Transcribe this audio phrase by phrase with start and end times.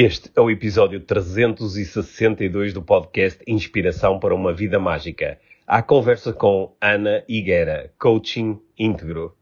[0.00, 5.40] Este é o episódio 362 do podcast Inspiração para uma Vida Mágica.
[5.66, 9.36] A conversa com Ana Higuera, Coaching Íntegro.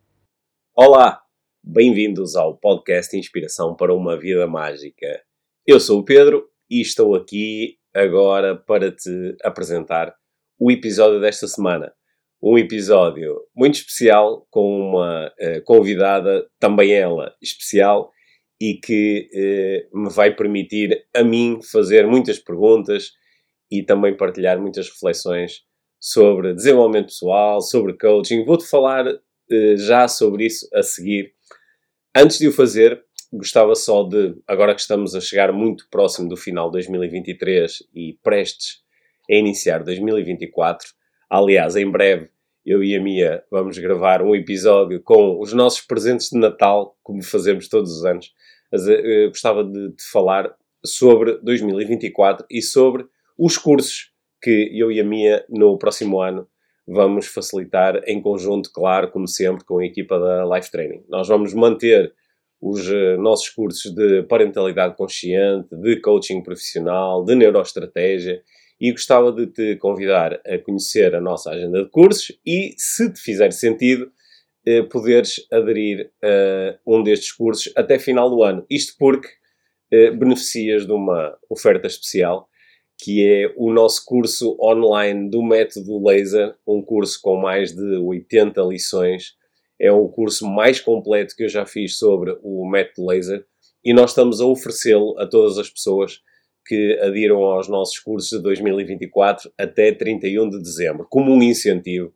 [0.75, 1.21] Olá,
[1.63, 5.23] bem-vindos ao podcast Inspiração para uma Vida Mágica.
[5.67, 10.15] Eu sou o Pedro e estou aqui agora para te apresentar
[10.59, 11.93] o episódio desta semana.
[12.43, 18.11] Um episódio muito especial com uma uh, convidada, também ela especial,
[18.61, 23.13] e que eh, me vai permitir a mim fazer muitas perguntas
[23.71, 25.63] e também partilhar muitas reflexões
[26.01, 28.45] sobre desenvolvimento pessoal, sobre coaching.
[28.45, 29.07] Vou-te falar
[29.51, 31.33] eh, já sobre isso a seguir.
[32.17, 36.37] Antes de o fazer, gostava só de, agora que estamos a chegar muito próximo do
[36.37, 38.83] final de 2023 e prestes
[39.31, 40.89] a iniciar 2024,
[41.29, 42.31] aliás, em breve
[42.65, 47.23] eu e a Mia vamos gravar um episódio com os nossos presentes de Natal, como
[47.23, 48.33] fazemos todos os anos.
[48.71, 53.07] Mas uh, gostava de, de, falar sobre 2024 e sobre
[53.39, 54.13] os cursos
[54.43, 56.47] que eu e a Mia no próximo ano
[56.87, 61.03] vamos facilitar em conjunto, claro, como sempre, com a equipa da Life Training.
[61.09, 62.15] Nós vamos manter
[62.61, 68.43] os uh, nossos cursos de parentalidade consciente, de coaching profissional, de neuroestratégia
[68.81, 73.21] e gostava de te convidar a conhecer a nossa agenda de cursos e, se te
[73.21, 74.11] fizer sentido,
[74.67, 78.67] eh, poderes aderir a um destes cursos até final do ano.
[78.69, 79.29] Isto porque
[79.93, 82.49] eh, beneficias de uma oferta especial,
[82.99, 88.61] que é o nosso curso online do método laser, um curso com mais de 80
[88.63, 89.35] lições.
[89.79, 93.45] É o curso mais completo que eu já fiz sobre o método laser
[93.85, 96.21] e nós estamos a oferecê-lo a todas as pessoas
[96.67, 102.13] que adiram aos nossos cursos de 2024 até 31 de dezembro, como um incentivo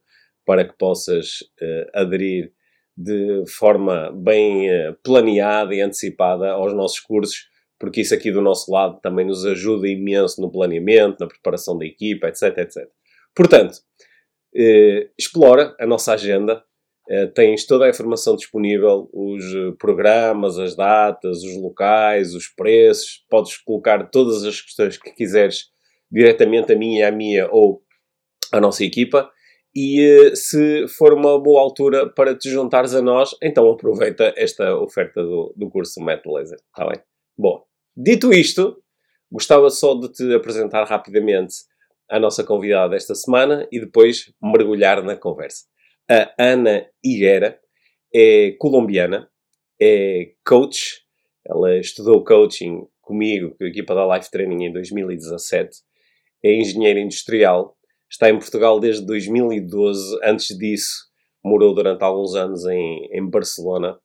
[0.51, 2.53] para que possas uh, aderir
[2.97, 7.47] de forma bem uh, planeada e antecipada aos nossos cursos,
[7.79, 11.87] porque isso aqui do nosso lado também nos ajuda imenso no planeamento, na preparação da
[11.87, 12.89] equipa, etc, etc.
[13.33, 16.65] Portanto, uh, explora a nossa agenda,
[17.35, 19.45] tens toda a informação disponível, os
[19.79, 23.25] programas, as datas, os locais, os preços.
[23.29, 25.67] Podes colocar todas as questões que quiseres
[26.11, 27.83] diretamente a mim e à minha ou
[28.53, 29.31] à nossa equipa.
[29.75, 34.77] E eh, se for uma boa altura para te juntares a nós, então aproveita esta
[34.77, 36.59] oferta do, do curso Metal Laser.
[36.59, 37.01] Está bem?
[37.39, 37.65] Bom,
[37.97, 38.83] dito isto,
[39.31, 41.55] gostava só de te apresentar rapidamente
[42.09, 45.67] a nossa convidada desta semana e depois mergulhar na conversa.
[46.11, 47.61] A Ana Higuera
[48.13, 49.31] é colombiana,
[49.81, 51.03] é coach,
[51.47, 55.79] ela estudou coaching comigo, com a equipa da Life Training em 2017,
[56.45, 57.77] é engenheira industrial
[58.11, 60.19] está em Portugal desde 2012.
[60.25, 61.07] Antes disso,
[61.45, 63.99] morou durante alguns anos em, em Barcelona.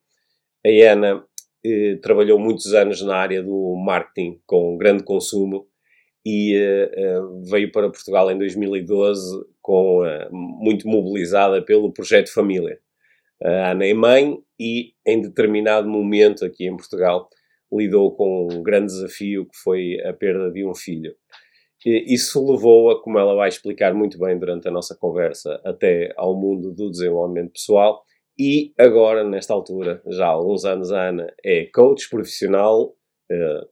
[0.64, 1.24] A Ana
[1.64, 5.66] eh, trabalhou muitos anos na área do marketing com grande consumo
[6.24, 12.78] e eh, eh veio para Portugal em 2012 com, eh, muito mobilizada pelo projeto Família.
[13.42, 17.28] A Ana é mãe e, em determinado momento aqui em Portugal,
[17.72, 21.14] lidou com um grande desafio que foi a perda de um filho.
[21.88, 26.72] Isso levou-a, como ela vai explicar muito bem durante a nossa conversa, até ao mundo
[26.72, 28.02] do desenvolvimento pessoal.
[28.36, 32.96] E agora, nesta altura, já há alguns anos, a Ana é coach profissional,
[33.30, 33.68] uh,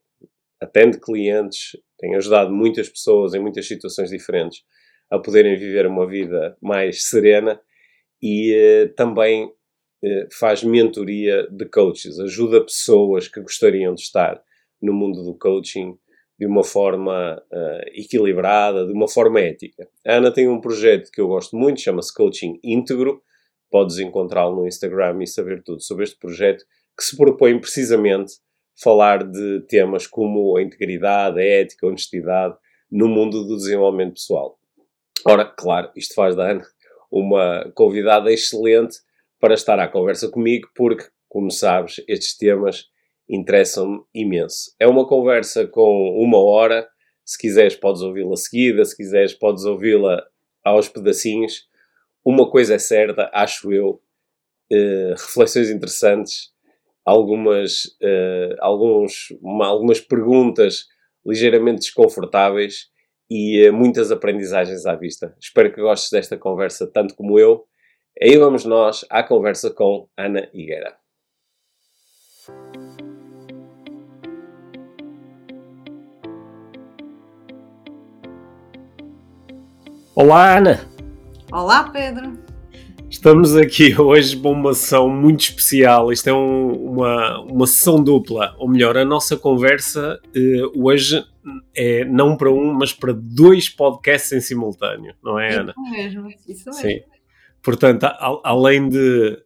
[0.60, 4.62] atende clientes, tem ajudado muitas pessoas em muitas situações diferentes
[5.10, 7.60] a poderem viver uma vida mais serena
[8.22, 14.40] e uh, também uh, faz mentoria de coaches, ajuda pessoas que gostariam de estar
[14.80, 15.98] no mundo do coaching
[16.44, 19.88] de uma forma uh, equilibrada, de uma forma ética.
[20.06, 23.22] A Ana tem um projeto que eu gosto muito, chama-se Coaching Íntegro.
[23.70, 26.62] Podes encontrá-lo no Instagram e saber tudo sobre este projeto,
[26.96, 28.34] que se propõe precisamente
[28.78, 32.54] falar de temas como a integridade, a ética, a honestidade
[32.90, 34.58] no mundo do desenvolvimento pessoal.
[35.26, 36.62] Ora, claro, isto faz da Ana
[37.10, 38.98] uma convidada excelente
[39.40, 42.90] para estar à conversa comigo, porque, como sabes, estes temas
[43.28, 44.74] interessam-me imenso.
[44.78, 46.86] É uma conversa com uma hora.
[47.24, 48.84] Se quiseres, podes ouvi-la seguida.
[48.84, 50.22] Se quiseres, podes ouvi-la
[50.64, 51.68] aos pedacinhos.
[52.24, 54.00] Uma coisa é certa, acho eu,
[54.72, 56.52] uh, reflexões interessantes,
[57.04, 60.86] algumas, uh, alguns, uma, algumas perguntas
[61.26, 62.88] ligeiramente desconfortáveis
[63.30, 65.36] e uh, muitas aprendizagens à vista.
[65.38, 67.66] Espero que gostes desta conversa tanto como eu.
[68.22, 71.03] Aí vamos nós à conversa com Ana Higuera.
[80.16, 80.88] Olá, Ana!
[81.50, 82.38] Olá, Pedro!
[83.10, 86.12] Estamos aqui hoje para uma sessão muito especial.
[86.12, 91.20] Isto é um, uma, uma sessão dupla, ou melhor, a nossa conversa uh, hoje
[91.74, 95.74] é não para um, mas para dois podcasts em simultâneo, não é, Ana?
[95.76, 96.74] Isso mesmo, isso mesmo.
[96.74, 97.00] Sim.
[97.60, 98.98] Portanto, a, além de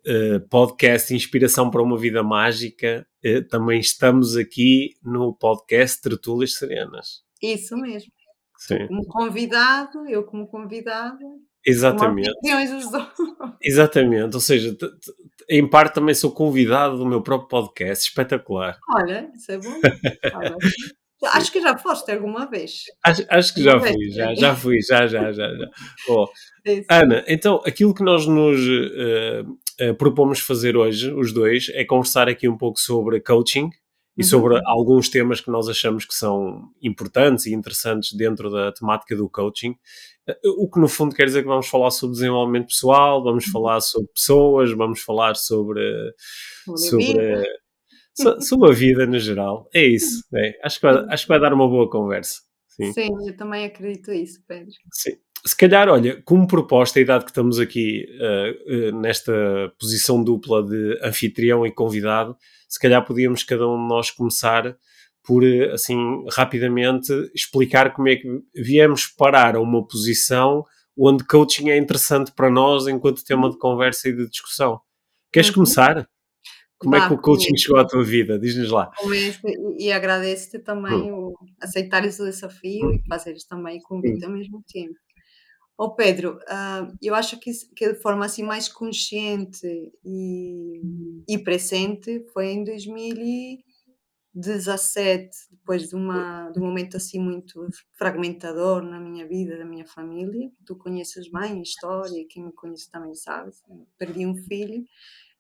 [0.06, 7.22] uh, podcast Inspiração para uma Vida Mágica, uh, também estamos aqui no podcast Tertulas Serenas.
[7.42, 8.17] Isso mesmo.
[8.58, 8.88] Sim.
[8.88, 11.24] Como convidado, eu como convidado.
[11.64, 12.32] Exatamente.
[13.62, 14.76] Exatamente, ou seja,
[15.48, 18.76] em parte também sou convidado do meu próprio podcast, espetacular.
[18.94, 19.80] Olha, isso é bom.
[21.32, 22.82] Acho que já foste alguma vez.
[23.04, 25.48] Acho, acho que já fui, já, já fui, já, já, já.
[25.52, 25.68] já.
[26.08, 26.28] Oh.
[26.88, 32.28] Ana, então aquilo que nós nos uh, uh, propomos fazer hoje, os dois, é conversar
[32.28, 33.68] aqui um pouco sobre coaching
[34.18, 34.28] e uhum.
[34.28, 39.30] sobre alguns temas que nós achamos que são importantes e interessantes dentro da temática do
[39.30, 39.76] coaching.
[40.28, 43.52] Uh, o que no fundo quer dizer que vamos falar sobre desenvolvimento pessoal, vamos uhum.
[43.52, 45.80] falar sobre pessoas, vamos falar sobre.
[46.66, 47.44] sobre
[48.40, 49.70] sobre a vida no geral.
[49.72, 50.24] É isso.
[50.34, 50.58] É.
[50.64, 52.40] Acho, que vai, acho que vai dar uma boa conversa.
[52.66, 52.92] Sim.
[52.92, 54.72] Sim, eu também acredito isso, Pedro.
[54.92, 55.12] Sim.
[55.44, 59.32] Se calhar, olha, como proposta, a idade que estamos aqui uh, uh, nesta
[59.78, 62.36] posição dupla de anfitrião e convidado,
[62.68, 64.76] se calhar podíamos cada um de nós começar
[65.22, 65.96] por, uh, assim,
[66.32, 70.64] rapidamente explicar como é que viemos parar a uma posição
[70.98, 74.80] onde coaching é interessante para nós enquanto tema de conversa e de discussão.
[75.32, 75.54] Queres uhum.
[75.54, 76.08] começar?
[76.78, 78.38] Como é que o coaching chegou à tua vida?
[78.38, 78.90] Diz-nos lá.
[78.96, 79.40] Começo
[79.78, 81.34] e agradeço-te também hum.
[81.60, 84.28] aceitares o desafio e fazeres também o convite hum.
[84.28, 84.94] ao mesmo tempo.
[85.80, 89.64] Oh Pedro, uh, eu acho que, que, de forma assim mais consciente
[90.04, 90.82] e,
[91.28, 97.64] e presente foi em 2017, depois de, uma, de um momento assim muito
[97.96, 100.50] fragmentador na minha vida, da minha família.
[100.66, 103.52] Tu conheces bem a história, quem me conhece também sabe.
[103.96, 104.82] Perdi um filho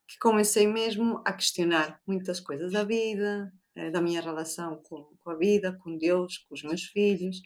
[0.06, 5.30] que comecei mesmo a questionar muitas coisas da vida, eh, da minha relação com, com,
[5.30, 7.42] a vida, com Deus, com os meus filhos,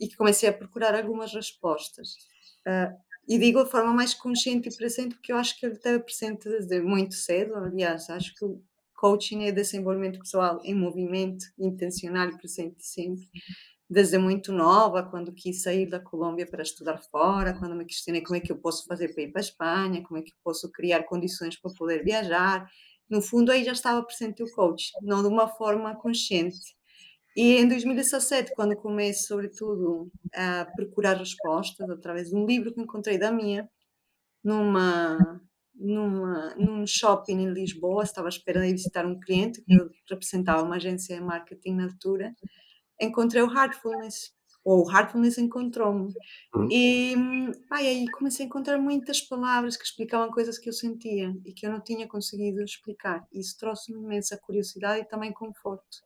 [0.00, 2.31] e que comecei a procurar algumas respostas.
[2.66, 2.96] Uh,
[3.28, 6.48] e digo de forma mais consciente e presente, porque eu acho que ele esteve presente
[6.48, 7.54] desde muito cedo.
[7.56, 8.62] Aliás, acho que o
[8.94, 13.28] coaching é desenvolvimento pessoal em movimento, intencional e presente sempre
[13.92, 18.36] desde muito nova, quando quis sair da Colômbia para estudar fora, quando me questionei como
[18.36, 20.72] é que eu posso fazer para ir para a Espanha, como é que eu posso
[20.72, 22.66] criar condições para poder viajar.
[23.08, 26.74] No fundo, aí já estava presente o coach, não de uma forma consciente.
[27.36, 33.18] E em 2017, quando comecei, sobretudo, a procurar respostas através de um livro que encontrei
[33.18, 33.68] da minha,
[34.44, 35.40] numa,
[35.74, 39.76] numa, num shopping em Lisboa, estava esperando ir visitar um cliente que
[40.08, 42.34] representava uma agência de marketing na altura,
[43.00, 44.32] encontrei o Heartfulness,
[44.64, 46.12] ou o Heartfulness encontrou-me.
[46.54, 46.68] Uhum.
[46.70, 47.14] E
[47.70, 51.66] ai, aí comecei a encontrar muitas palavras que explicavam coisas que eu sentia e que
[51.66, 53.26] eu não tinha conseguido explicar.
[53.32, 55.98] Isso trouxe-me imensa curiosidade e também conforto.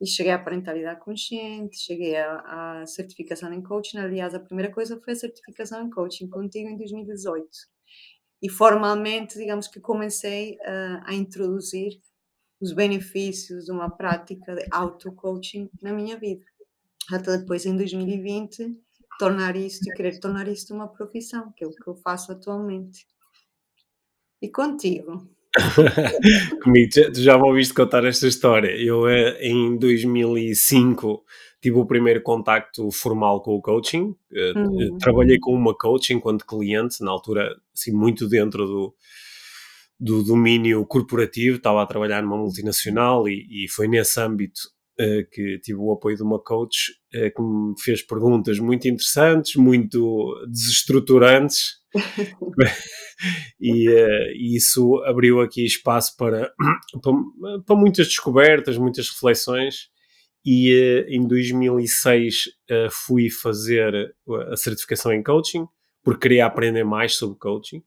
[0.00, 3.98] E cheguei à parentalidade consciente, cheguei à, certificação em coaching.
[3.98, 7.48] Aliás, a primeira coisa foi a certificação em coaching contigo em 2018.
[8.42, 11.98] E formalmente, digamos que comecei uh, a introduzir
[12.60, 16.44] os benefícios de uma prática de auto-coaching na minha vida.
[17.10, 18.78] Até depois, em 2020,
[19.18, 23.06] tornar isto e querer tornar isto uma profissão, que é o que eu faço atualmente.
[24.40, 25.35] E contigo?
[26.62, 28.70] Comigo, tu já me ouviste contar esta história.
[28.70, 31.24] Eu, eh, em 2005,
[31.60, 34.14] tive o primeiro contacto formal com o coaching.
[34.32, 34.98] Uhum.
[34.98, 38.94] Trabalhei com uma coach enquanto cliente, na altura, assim, muito dentro do,
[39.98, 44.75] do domínio corporativo, estava a trabalhar numa multinacional e, e foi nesse âmbito
[45.30, 50.34] que tive o apoio de uma coach uh, que me fez perguntas muito interessantes, muito
[50.48, 51.76] desestruturantes.
[53.60, 56.50] e, uh, e, isso abriu aqui espaço para,
[57.02, 57.12] para,
[57.66, 59.88] para, muitas descobertas, muitas reflexões.
[60.44, 62.44] E em 2006
[62.92, 64.14] fui fazer
[64.48, 65.66] a certificação em coaching,
[66.04, 67.82] porque queria aprender mais sobre coaching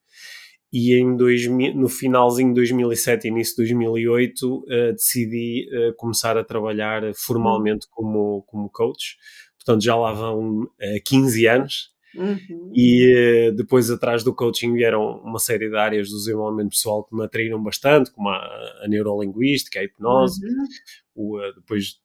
[0.72, 6.44] e em 2000, no finalzinho de 2007 início de 2008 uh, decidi uh, começar a
[6.44, 9.18] trabalhar formalmente como, como coach.
[9.58, 11.90] Portanto, já lá vão uh, eh, 15 anos.
[12.16, 12.72] Uhum.
[12.76, 17.24] E depois, atrás do coaching, vieram uma série de áreas do desenvolvimento pessoal que me
[17.24, 18.38] atraíram bastante, como a,
[18.84, 21.38] a neurolinguística, a hipnose, uhum.
[21.38, 22.00] o, depois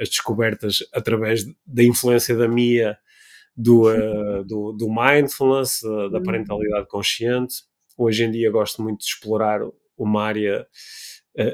[0.00, 2.96] as descobertas através da influência da Mia
[3.54, 3.84] do,
[4.46, 6.22] do, do mindfulness, da uhum.
[6.22, 7.67] parentalidade consciente
[7.98, 9.60] Hoje em dia gosto muito de explorar
[9.98, 10.66] uma área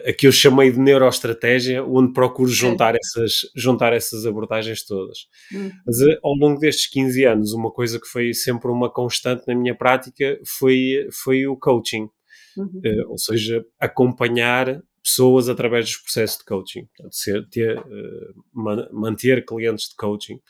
[0.09, 5.27] a que eu chamei de neuroestratégia, onde procuro juntar, essas, juntar essas abordagens todas.
[5.53, 5.71] Uhum.
[5.87, 9.75] Mas ao longo destes 15 anos, uma coisa que foi sempre uma constante na minha
[9.75, 12.09] prática foi, foi o coaching.
[12.57, 12.81] Uhum.
[12.83, 16.87] Uh, ou seja, acompanhar pessoas através dos processos de coaching.
[16.87, 20.41] Portanto, ser, ter, uh, manter clientes de coaching.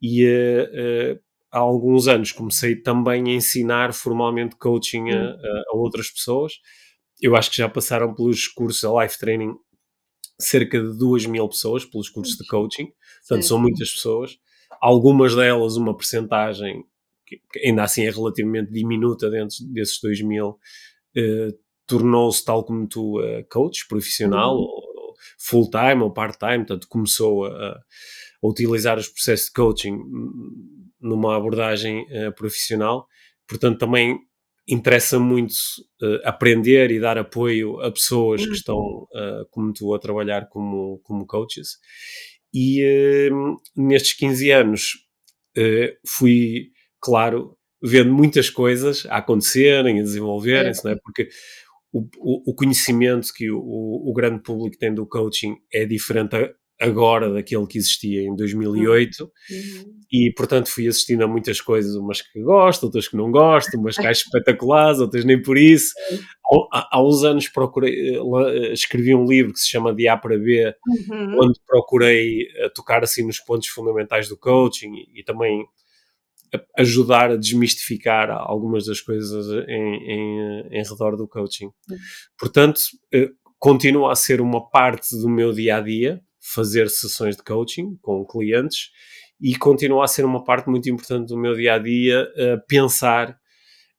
[0.00, 1.20] E uh,
[1.52, 5.40] há alguns anos comecei também a ensinar formalmente coaching a, uhum.
[5.44, 6.54] a, a outras pessoas.
[7.20, 9.54] Eu acho que já passaram pelos cursos a life training
[10.40, 12.88] cerca de 2 mil pessoas, pelos cursos de coaching,
[13.20, 14.36] portanto são muitas pessoas,
[14.80, 16.84] algumas delas uma percentagem
[17.24, 20.58] que ainda assim é relativamente diminuta dentro desses 2 mil,
[21.16, 21.48] eh,
[21.86, 25.14] tornou-se tal como tu uh, coach profissional, uhum.
[25.38, 27.80] full-time ou part-time, portanto começou a, a,
[28.42, 29.98] utilizar os processos de coaching
[31.02, 33.06] numa abordagem uh, profissional,
[33.46, 34.18] portanto também
[34.66, 35.52] interessa muito
[36.00, 38.54] uh, aprender e dar apoio a pessoas que uhum.
[38.54, 41.78] estão, uh, como tu, a trabalhar como, como coaches.
[42.54, 43.30] E
[43.74, 44.92] nestes 15 anos
[45.56, 50.92] eh, fui, claro, vendo muitas coisas a acontecerem, a desenvolverem-se, é.
[50.92, 50.96] é?
[50.96, 51.28] Porque
[51.92, 57.32] o, o, o, conhecimento que o, o, grande público tem do coaching é diferente agora
[57.32, 59.94] daquele que existia em 2008 uhum.
[60.10, 63.96] e portanto fui assistindo a muitas coisas, umas que gosto, outras que não gosto, umas
[63.96, 65.92] que acho espetaculares, outras nem por isso.
[66.72, 70.36] Há, há, uns anos procurei, eh, escrevi um livro que se chama De A para
[70.36, 70.74] B,
[71.08, 71.38] uhum.
[71.44, 75.64] onde procurei eh, tocar assim nos pontos fundamentais do coaching e, e também
[76.76, 81.66] ajudar a desmistificar algumas das coisas em, em, em redor do coaching.
[81.66, 81.96] Uhum.
[82.38, 82.80] Portanto,
[83.14, 87.96] eh, continua a ser uma parte do meu dia a dia, fazer sessões de coaching
[88.02, 88.90] com clientes
[89.40, 92.28] e continua a ser uma parte muito importante do meu dia a dia
[92.68, 93.38] pensar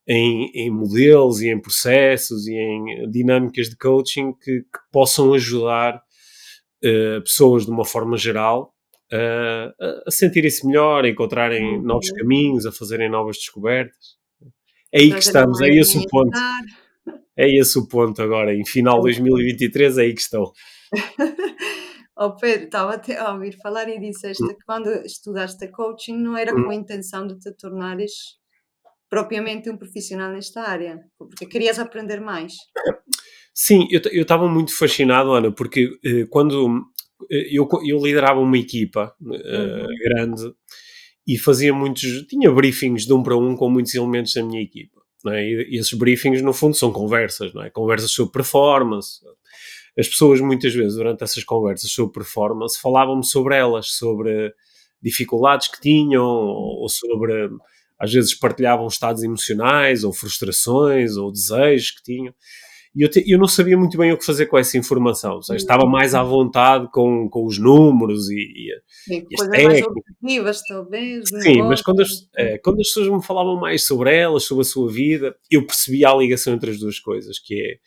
[0.07, 5.95] em, em, modelos e em processos e em dinâmicas de coaching que, que possam ajudar
[5.95, 8.73] uh, pessoas de uma forma geral
[9.11, 11.81] uh, a sentirem-se melhor, a encontrarem uhum.
[11.81, 14.17] novos caminhos, a fazerem novas descobertas.
[14.91, 16.37] É aí que estamos, é esse o ponto.
[17.35, 20.51] É esse o ponto agora, em final de 2023, é aí que estão.
[22.15, 26.53] Oh Pedro, estava até a ouvir falar e disseste que quando estudaste coaching não era
[26.53, 28.11] com a intenção de te tornares
[29.09, 32.53] propriamente um profissional nesta área, porque querias aprender mais.
[33.53, 36.83] Sim, eu estava muito fascinado, Ana, porque eh, quando
[37.29, 39.87] eh, eu, eu, liderava uma equipa eh, uhum.
[40.03, 40.53] grande
[41.27, 44.99] e fazia muitos, tinha briefings de um para um com muitos elementos da minha equipa.
[45.27, 45.47] É?
[45.47, 47.69] E esses briefings, no fundo, são conversas, não é?
[47.69, 49.21] Conversas sobre performance,
[49.97, 54.53] as pessoas muitas vezes durante essas conversas sobre performance falavam-me sobre elas, sobre
[55.01, 57.49] dificuldades que tinham ou sobre
[57.99, 62.33] às vezes partilhavam estados emocionais ou frustrações ou desejos que tinham
[62.95, 65.57] e eu, te, eu não sabia muito bem o que fazer com essa informação, seja,
[65.57, 69.83] estava mais à vontade com, com os números e, e, Sim, e as técnicas.
[70.67, 71.43] talvez.
[71.43, 74.65] Sim, mas quando as, é, quando as pessoas me falavam mais sobre elas, sobre a
[74.65, 77.77] sua vida, eu percebia a ligação entre as duas coisas, que é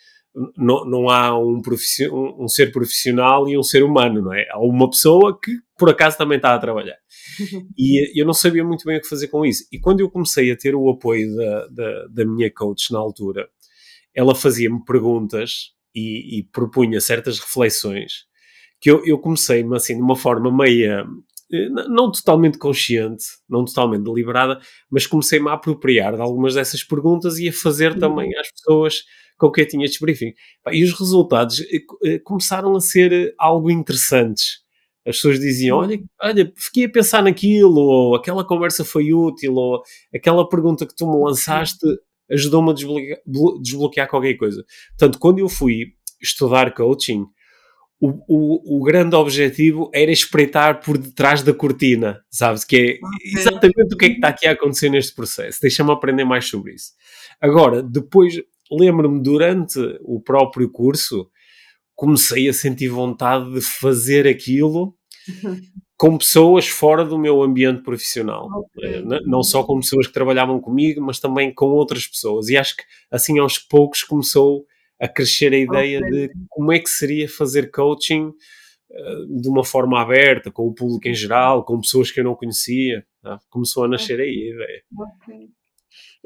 [0.57, 4.47] não, não há um, um, um, ser profissional e um ser humano, não é?
[4.51, 6.97] Há uma pessoa que por acaso também está a trabalhar.
[7.77, 9.65] e eu não sabia muito bem o que fazer com isso.
[9.73, 13.49] E quando eu comecei a ter o apoio da, da, da minha coach na altura,
[14.15, 18.27] ela fazia-me perguntas e, e, propunha certas reflexões
[18.81, 21.07] que eu, eu comecei assim de uma forma meia
[21.53, 27.39] eh, não totalmente consciente, não totalmente deliberada, mas comecei-me a apropriar de algumas dessas perguntas
[27.39, 27.99] e a fazer uhum.
[27.99, 29.05] também às pessoas
[29.39, 30.33] com quem tinha este briefing.
[30.71, 34.65] E os resultados eh, eh, começaram a ser algo interessantes.
[35.07, 39.83] As pessoas diziam: olha, olha, fiquei a pensar naquilo, ou aquela conversa foi útil, ou
[40.15, 41.87] aquela pergunta que tu me lançaste
[42.31, 43.19] ajudou-me a desbloquear,
[43.63, 44.65] desbloquear qualquer coisa.
[44.99, 47.25] Portanto, quando eu fui estudar coaching,
[48.01, 52.63] o, o, o, grande objetivo era espreitar por detrás da cortina, sabes?
[52.63, 55.61] Que é exatamente o que é que está aqui a acontecer neste processo.
[55.63, 56.93] Deixa-me aprender mais sobre isso.
[57.41, 58.35] Agora, depois,
[58.71, 61.31] lembro-me, durante o próprio curso,
[61.95, 64.95] comecei a sentir vontade de fazer aquilo
[65.99, 68.49] com pessoas fora do meu ambiente profissional.
[68.75, 68.97] Okay.
[68.97, 72.49] Eh, não só com pessoas que trabalhavam comigo, mas também com outras pessoas.
[72.49, 74.67] E acho que assim aos poucos começou
[75.01, 76.29] a crescer a ideia okay.
[76.29, 81.09] de como é que seria fazer coaching uh, de uma forma aberta, com o público
[81.09, 83.05] em geral, com pessoas que eu não conhecia.
[83.23, 83.41] Tá?
[83.49, 84.83] Começou a nascer aí a ideia.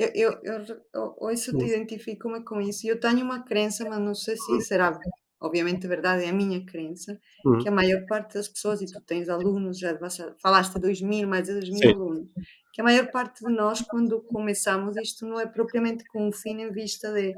[0.03, 2.87] Eu, eu, eu, eu te identifico-me com isso.
[2.87, 4.99] Eu tenho uma crença, mas não sei se será
[5.41, 7.59] obviamente verdade, é a minha crença, uhum.
[7.59, 9.99] que a maior parte das pessoas, e tu tens alunos, já
[10.43, 12.29] falaste de 2 mil, mais de 2 mil alunos,
[12.75, 16.61] que a maior parte de nós, quando começamos isto, não é propriamente com um fim
[16.61, 17.35] em vista de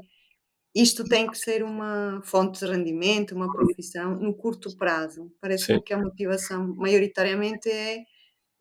[0.75, 5.31] isto tem que ser uma fonte de rendimento, uma profissão no curto prazo.
[5.39, 5.83] Parece-me Sim.
[5.83, 8.03] que a motivação maioritariamente é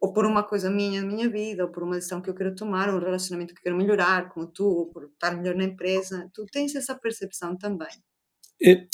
[0.02, 2.52] ou por uma coisa minha na minha vida, ou por uma decisão que eu quero
[2.56, 5.62] tomar, ou um relacionamento que eu quero melhorar, como tu, ou por estar melhor na
[5.62, 6.28] empresa.
[6.34, 7.86] Tu tens essa percepção também.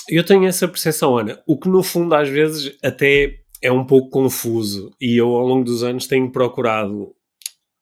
[0.06, 1.42] Eu tenho essa percepção, Ana.
[1.46, 5.64] O que no fundo às vezes até é um pouco confuso e eu ao longo
[5.64, 7.14] dos anos tenho procurado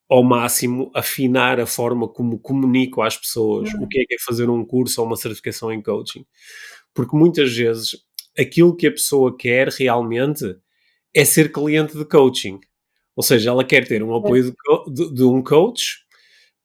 [0.09, 4.49] ao máximo afinar a forma como comunico às pessoas o que é que é fazer
[4.49, 6.25] um curso ou uma certificação em coaching.
[6.93, 7.97] Porque muitas vezes
[8.37, 10.45] aquilo que a pessoa quer realmente
[11.13, 12.59] é ser cliente de coaching.
[13.17, 14.55] Ou seja, ela quer ter um apoio
[14.93, 15.97] de, de- um coach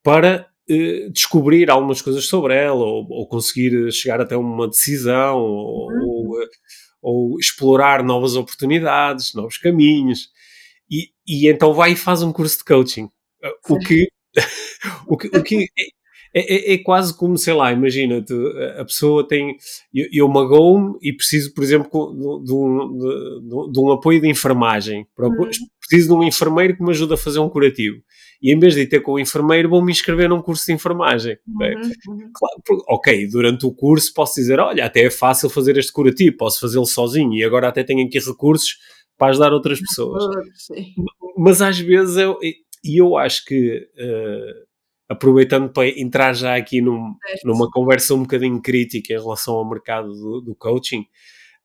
[0.03, 5.89] para eh, descobrir algumas coisas sobre ela ou, ou conseguir chegar até uma decisão ou,
[5.93, 6.49] ou, eh,
[7.03, 10.29] ou explorar novas oportunidades, novos caminhos.
[10.91, 13.05] E, e então vai e faz um curso de coaching.
[13.45, 14.09] Uh, O que,
[15.07, 15.67] o que, o que
[16.35, 18.25] é, é- é quase como, sei lá, imagina,
[18.79, 19.57] a pessoa tem.
[19.93, 24.29] Eu, eu magoo-me e preciso, por exemplo, de, de um, de- de um apoio de
[24.29, 25.07] enfermagem.
[25.15, 25.51] Procuro-
[25.89, 27.97] Preciso de um enfermeiro que me ajude a fazer um curativo.
[28.41, 31.37] E em vez de ir ter com o enfermeiro, vou-me inscrever num curso de enfermagem.
[31.55, 31.75] ok?
[31.75, 32.31] Uhum, uhum.
[32.35, 36.61] Claro, ok, durante o curso posso dizer, olha, até é fácil fazer este curativo, posso
[36.61, 38.79] fazê-lo sozinho e agora até tenho aqui recursos
[39.19, 40.25] para ajudar outras pessoas.
[41.37, 42.39] Mas às vezes eu,
[42.85, 44.55] e eu acho que, eh,
[45.09, 50.09] aproveitando para entrar já aqui num- numa conversa um bocadinho crítica em relação ao mercado
[50.13, 51.05] do, do coaching,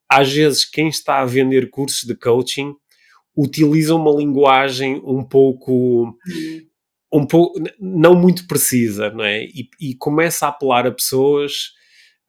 [0.09, 2.73] às vezes quem está a vender cursos de coaching
[3.37, 6.13] utiliza uma linguagem um pouco
[7.13, 9.43] um pouco não muito precisa, não é?
[9.43, 11.71] E, e começa a apelar a pessoas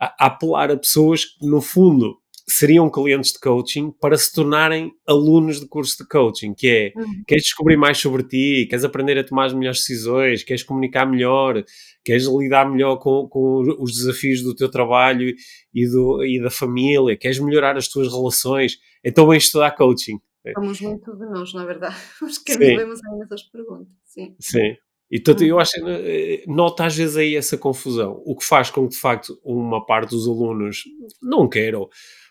[0.01, 2.17] a, a apelar a pessoas que no fundo
[2.51, 7.23] seriam clientes de coaching para se tornarem alunos de curso de coaching, que é Uhum.
[7.27, 11.63] queres descobrir mais sobre ti, queres aprender a tomar as melhores decisões, queres comunicar melhor,
[12.05, 15.35] queres lidar melhor com, com os desafios do teu trabalho
[15.75, 20.19] e, do, e da família, queres melhorar as tuas relações, então vem estudar coaching.
[20.55, 21.97] Somos muito de nós, na verdade.
[22.23, 23.89] Os que aí nessas perguntas.
[24.05, 24.35] Sim.
[24.39, 24.77] Sim.
[25.11, 28.71] E portanto, eu acho que eh, nota às vezes aí essa confusão, o que faz
[28.71, 30.85] com que de facto uma parte dos alunos
[31.23, 31.89] não queiram,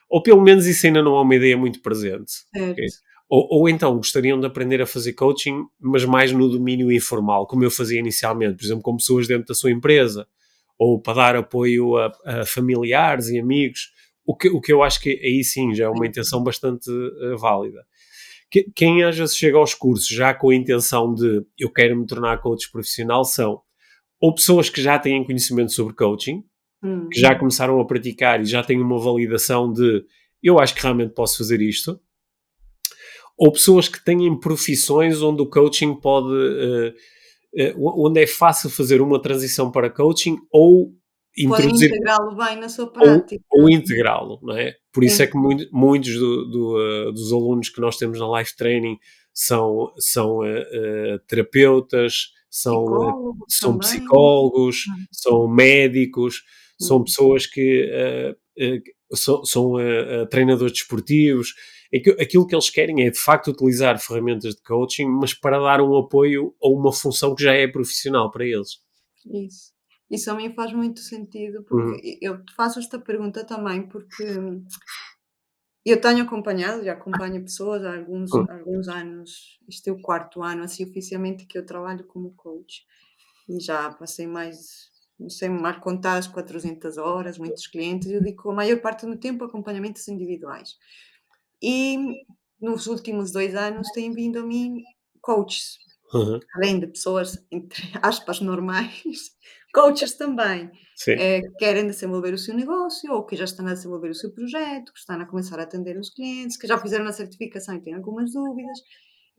[0.07, 2.33] ou pelo menos isso ainda não é uma ideia muito presente.
[3.29, 7.63] Ou, ou então gostariam de aprender a fazer coaching, mas mais no domínio informal, como
[7.63, 10.27] eu fazia inicialmente, por exemplo, com pessoas dentro da sua empresa,
[10.77, 13.91] ou para dar apoio a, a familiares e amigos,
[14.25, 17.35] o que, o que eu acho que aí sim já é uma intenção bastante eh,
[17.35, 17.85] válida.
[18.49, 22.05] Que- Quem às vezes chega aos cursos já com a intenção de eu quero me
[22.05, 23.61] tornar coach profissional são
[24.21, 26.43] ou pessoas que já têm conhecimento sobre coaching,
[26.83, 27.07] Hum.
[27.11, 30.03] que já começaram a praticar e já têm uma validação de
[30.43, 31.99] eu acho que realmente posso fazer isto,
[33.37, 36.93] ou pessoas que têm profissões onde o coaching pode, eh,
[37.57, 40.93] eh, onde é fácil fazer uma transição para coaching ou
[41.37, 43.43] introduzir integrá-lo bem na sua ou, prática.
[43.51, 44.73] ou integrá-lo, não é?
[44.97, 48.39] Por isso é que muito- muitos do- do, eh, dos alunos que nós temos na
[48.39, 48.97] Life Training
[49.33, 53.79] são, são eh, terapeutas, são, Psicólogos são também.
[53.87, 55.05] psicólogos, Hum.
[55.11, 56.43] são médicos,
[56.79, 58.35] são pessoas que
[59.13, 59.73] são, são
[60.29, 61.53] treinadores desportivos.
[61.93, 65.79] É aquilo que eles querem é de facto utilizar ferramentas de coaching, mas para dar
[65.81, 68.79] um apoio a uma função que já é profissional para eles.
[69.25, 69.71] Isso.
[70.09, 72.01] Isso a mim faz muito sentido, Uhum.
[72.01, 74.23] porque eu te faço esta pergunta também porque
[75.85, 78.47] eu tenho acompanhado, já acompanho pessoas há alguns, Hum.
[78.49, 82.85] alguns anos, este é o quarto ano, assim, oficialmente, que eu trabalho como coach.
[83.49, 84.89] E já passei mais,
[85.19, 89.17] não sei, mal contar as 400 horas, muitos clientes, eu digo a maior parte do
[89.17, 90.77] tempo acompanhamentos individuais.
[91.61, 91.97] E
[92.61, 94.83] nos últimos dois anos têm vindo a mim
[95.21, 95.79] coaches,
[96.13, 96.47] Uhum.
[96.55, 99.03] além de pessoas, entre aspas, normais,
[99.77, 100.71] coaches também,
[101.15, 104.31] eh, que querem desenvolver o seu negócio ou que já estão a desenvolver o seu
[104.33, 107.81] projeto, que estão a começar a atender os clientes, que já fizeram a certificação e
[107.81, 108.79] têm algumas dúvidas.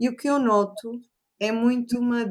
[0.00, 1.00] E o que eu noto
[1.40, 2.24] é muito uma,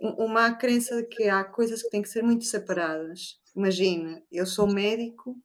[0.00, 3.40] uma crença de que há coisas que têm que ser muito separadas.
[3.54, 5.36] Imagina, eu sou médico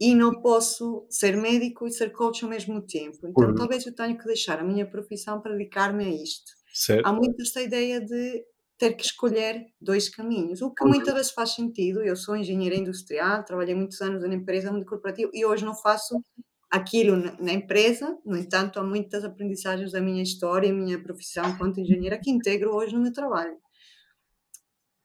[0.00, 3.26] e não posso ser médico e ser coach ao mesmo tempo.
[3.28, 3.54] Então, Uhum.
[3.54, 7.04] talvez eu tenha que deixar a minha profissão para dedicar-me a isto Certo.
[7.04, 8.44] há muito esta ideia de
[8.82, 12.02] ter que escolher dois caminhos, o que muitas vezes faz sentido.
[12.02, 16.20] Eu sou engenheira industrial, trabalhei muitos anos na empresa muito corporativa e hoje não faço
[16.68, 18.18] aquilo na, empresa.
[18.26, 22.74] No entanto, há muitas aprendizagens da minha história, a minha profissão enquanto engenheira que integro
[22.74, 23.56] hoje no meu trabalho.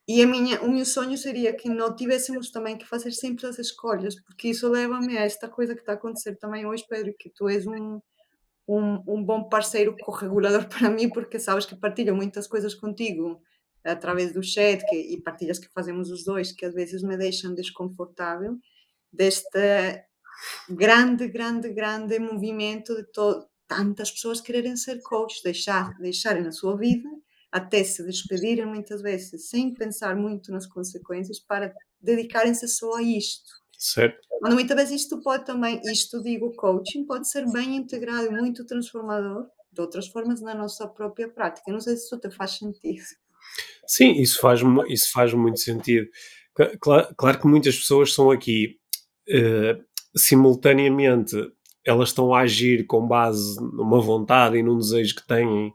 [0.08, 3.60] E a minha, o meu sonho seria que não tivéssemos também que fazer sempre as
[3.60, 7.30] escolhas, porque isso leva-me a esta coisa que está a acontecer também hoje, Pedro, que
[7.30, 8.02] tu és um,
[8.68, 13.40] um, um bom parceiro corregulador para mim, porque sabes que partilho muitas coisas contigo
[13.88, 17.54] através do chat que, e partilhas que fazemos os dois, que às vezes me deixam
[17.54, 18.58] desconfortável,
[19.12, 20.04] deste
[20.70, 23.06] grande, grande, grande movimento de
[23.68, 27.10] tantas pessoas quererem ser coaches, deixar, deixarem na sua vida,
[27.52, 33.50] até se despedirem muitas vezes, sem pensar muito nas consequências, para dedicarem-se só a isto.
[33.78, 34.20] Certo.
[34.40, 38.66] Quando muitas vezes isto pode também, isto digo coaching, pode ser bem integrado e muito
[38.66, 41.72] transformador de outras formas na nossa própria prática.
[41.72, 43.04] Não sei se isso te faz sentido.
[43.88, 46.08] Sim, isso faz, isso faz muito sentido.
[46.80, 48.78] Claro, claro que muitas pessoas são aqui
[49.30, 49.84] uh,
[50.16, 51.36] simultaneamente,
[51.86, 55.72] elas estão a agir com base numa vontade e num desejo que têm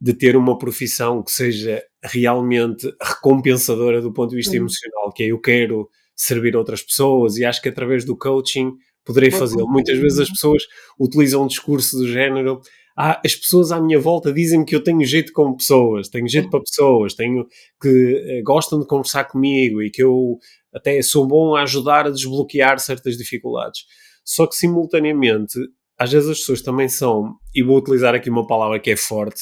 [0.00, 4.62] de ter uma profissão que seja realmente recompensadora do ponto de vista uhum.
[4.62, 8.72] emocional, que é eu quero servir outras pessoas e acho que através do coaching
[9.04, 9.68] poderei fazê-lo.
[9.68, 10.64] Muitas vezes as pessoas
[10.98, 12.60] utilizam um discurso do género
[13.02, 16.50] ah, as pessoas à minha volta dizem-me que eu tenho jeito com pessoas, tenho jeito
[16.50, 17.46] para pessoas, tenho
[17.80, 20.36] que eh, gostam de conversar comigo e que eu
[20.74, 23.86] até sou bom a ajudar a desbloquear certas dificuldades.
[24.22, 25.58] Só que simultaneamente,
[25.98, 29.40] às vezes as pessoas também são, e vou utilizar aqui uma palavra que é forte,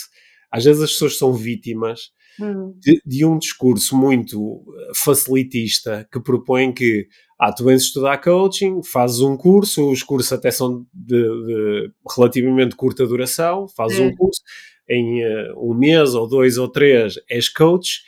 [0.52, 2.74] às vezes as pessoas são vítimas hum.
[2.78, 7.06] de, de, um discurso muito eh, facilitista que propõe que
[7.38, 12.74] ah, tu vens estudar coaching, fazes um curso, os cursos até são de, de relativamente
[12.74, 14.02] curta duração, fazes é.
[14.02, 14.42] um curso,
[14.88, 18.00] em uh, um mês ou dois ou três és coach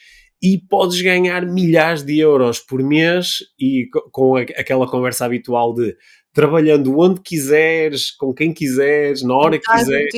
[0.42, 5.94] e podes ganhar milhares de euros por mês e com a, aquela conversa habitual de
[6.32, 10.12] trabalhando onde quiseres, com quem quiseres, na hora que quiseres,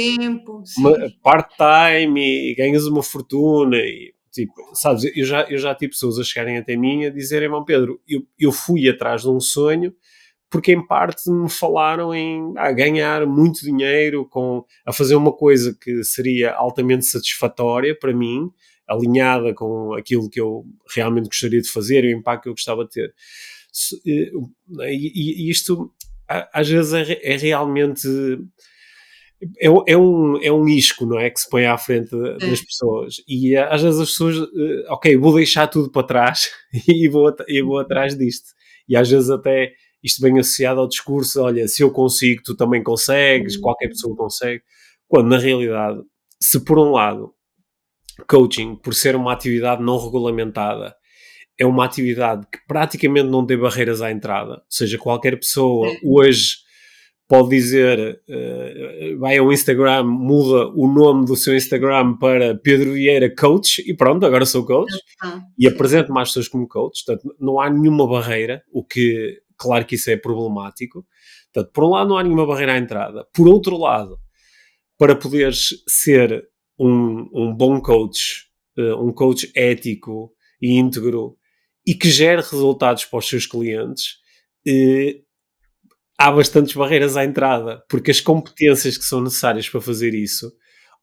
[1.22, 3.77] part-time e, e, ganhas uma fortuna.
[3.77, 7.44] E, tipo, sabes, eu já, eu já tive pessoas a chegarem até mim a dizerem,
[7.44, 9.94] irmão Pedro, eu, eu fui atrás de um sonho
[10.53, 15.75] porque em parte me falaram em ah, ganhar muito dinheiro com a fazer uma coisa
[15.81, 18.51] que seria altamente satisfatória para mim,
[18.87, 22.85] alinhada com aquilo que eu realmente gostaria de fazer e o impacto que eu gostava
[22.85, 23.14] de ter.
[24.06, 24.30] Eh,
[24.92, 25.92] e, e isto
[26.52, 28.08] às vezes é, é realmente
[29.61, 31.28] é, é, um, é um isco, não é?
[31.30, 32.64] Que se põe à frente das é.
[32.64, 33.16] pessoas.
[33.26, 36.50] E eh, às vezes as pessoas, eh, ok, vou deixar tudo para trás
[36.88, 38.50] e vou, e vou atrás disto.
[38.88, 42.82] E às vezes até isto vem associado ao discurso: olha, se eu consigo, tu também
[42.82, 43.62] consegues, uhum.
[43.62, 44.62] qualquer pessoa consegue.
[45.08, 46.00] Quando na realidade,
[46.40, 47.35] se por um lado,
[48.28, 50.94] coaching, por ser uma atividade não regulamentada,
[51.59, 54.53] é uma atividade que praticamente não tem barreiras à entrada.
[54.53, 56.62] Ou seja, qualquer pessoa hoje
[57.33, 63.35] pode dizer, uh, vai ao Instagram, muda o nome do seu Instagram para Pedro Vieira
[63.35, 65.41] Coach e pronto, agora sou coach ah.
[65.59, 67.03] e apresento mais pessoas como coach.
[67.07, 71.07] Portanto, não há nenhuma barreira, o que, claro que isso é problemático.
[71.51, 73.27] Portanto, por um lado, não há nenhuma barreira à entrada.
[73.33, 74.19] Por outro lado,
[74.99, 76.47] para poderes ser
[76.79, 78.47] um, um bom coach,
[78.79, 81.38] uh, um coach ético e íntegro,
[81.87, 84.16] e que gere resultados para os seus clientes,
[84.66, 85.21] eh,
[86.18, 90.53] há bastantes barreiras à entrada, porque as competências que são necessárias para fazer isso,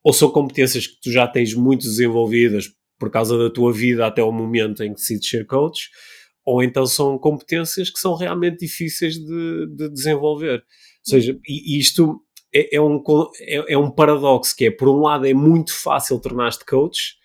[0.04, 4.24] ou são competências que tu já tens muito desenvolvidas por causa da tua vida até
[4.24, 5.89] o momento em que decides ser coach,
[6.46, 10.60] ou então são competências que são realmente difíceis de, de desenvolver.
[10.60, 12.22] Ou seja, e, isto
[12.54, 13.04] é, é um,
[13.42, 17.18] é, é, um paradoxo que é, por um lado, é muito fácil tornar-te coach,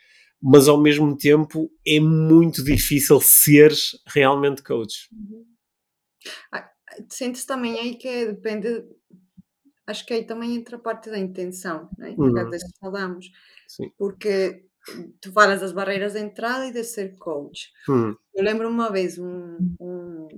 [0.44, 5.08] mas ao mesmo tempo é muito difícil seres realmente coach.
[5.10, 5.46] Uhum.
[6.52, 6.70] Ah,
[7.08, 8.84] Sente-se também aí que é, depende,
[9.86, 12.14] acho que aí também entra a parte da intenção, né?
[12.18, 12.50] Uhum.
[12.50, 13.30] que falamos,
[13.66, 13.90] Sim.
[13.96, 14.66] porque
[15.18, 17.70] tu falas das barreiras de entrada e de ser coach.
[17.88, 18.14] Uhum.
[18.34, 20.28] Eu lembro uma vez um, um,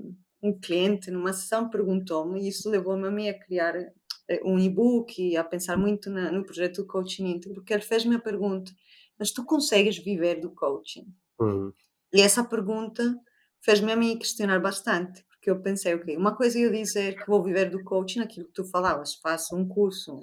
[0.40, 5.20] um cliente numa sessão perguntou-me, e isso levou-me a mim a criar eh, um e-book
[5.20, 8.70] e a pensar muito na, no projeto do coaching íntegro, porque ele fez-me a pergunta:
[9.18, 11.06] mas tu consegues viver do coaching?
[11.38, 11.72] Uhum.
[12.12, 13.14] E essa pergunta
[13.60, 17.26] fez-me a mim questionar bastante, porque eu pensei, ok, uma coisa é eu dizer que
[17.26, 20.20] vou viver do coaching, aquilo que tu falavas, faço um curso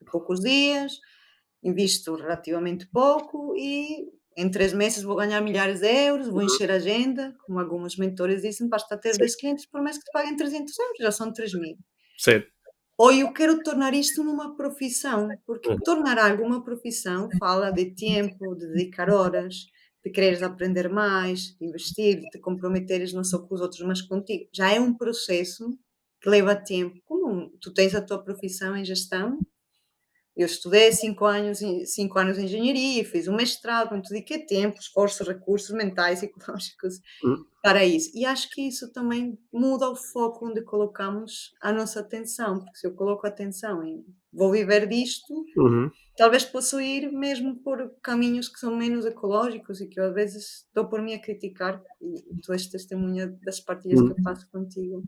[0.00, 0.92] de poucos dias,
[1.62, 6.44] invisto relativamente pouco e em três meses vou ganhar milhares de euros, vou uhum.
[6.44, 10.12] encher a agenda, como alguns mentores dizem, basta ter 10 clientes por mês que te
[10.12, 11.76] paguem 300 euros, já são 3 mil.
[12.18, 12.55] Certo.
[12.98, 18.54] Ou eu quero tornar isto numa profissão, porque tornar algo uma profissão fala de tempo,
[18.54, 19.66] de dedicar horas,
[20.04, 24.00] de quereres aprender mais, de investir, de te comprometeres não só com os outros, mas
[24.00, 24.48] contigo.
[24.52, 25.78] Já é um processo
[26.20, 26.98] que leva tempo.
[27.04, 29.38] Como tu tens a tua profissão em gestão,
[30.36, 35.24] Eu estudei cinco anos, cinco anos de engenharia, fiz um mestrado, muito dediquei tempo, esforço,
[35.24, 37.46] recursos mentais e ecológicos Hum.
[37.62, 38.10] para isso.
[38.14, 42.86] E acho que isso também muda o foco onde colocamos a nossa atenção, porque se
[42.86, 45.92] eu coloco atenção em vou viver disto, Uhum.
[46.16, 50.66] talvez possa ir mesmo por caminhos que são menos ecológicos e que eu às vezes
[50.74, 54.24] dou por mim a criticar, e tu és testemunha das partilhas que eu Uhum.
[54.24, 55.06] faço contigo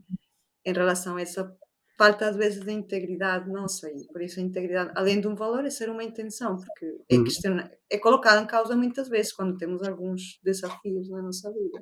[0.65, 1.55] em relação a essa
[1.99, 5.63] falta às vezes de integridade nossa e por isso a integridade, além de um valor,
[5.65, 7.23] é ser uma intenção, porque é, Uhum.
[7.25, 11.79] questiona, é colocado em causa muitas vezes quando temos alguns desafios na nossa vida.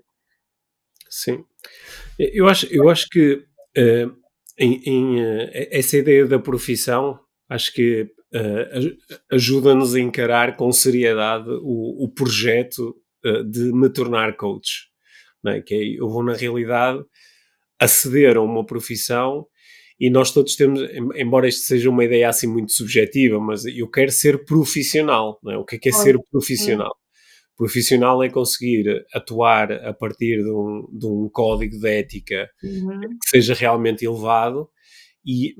[1.10, 1.46] Sim.
[2.20, 3.46] Eu acho, eu acho que
[3.78, 4.08] eh,
[4.58, 8.10] em, em, eh, essa ideia da profissão, acho que
[8.74, 8.98] aj-
[9.32, 12.96] ajuda-nos a encarar com seriedade o, o projeto
[13.50, 14.88] de me tornar coach.
[15.44, 15.62] Não é?
[15.62, 17.04] Que é, eu vou, na realidade,
[17.80, 19.46] aceder a uma profissão
[20.00, 23.90] e nós todos temos, em- embora isto seja uma ideia assim muito subjetiva, mas eu
[23.90, 25.40] quero ser profissional.
[25.44, 25.58] Não é?
[25.58, 26.96] O que é, que é ser profissional?
[27.58, 33.00] Profissional é conseguir atuar a partir de um, de um código de ética Uhum.
[33.02, 34.70] que seja realmente elevado
[35.26, 35.56] e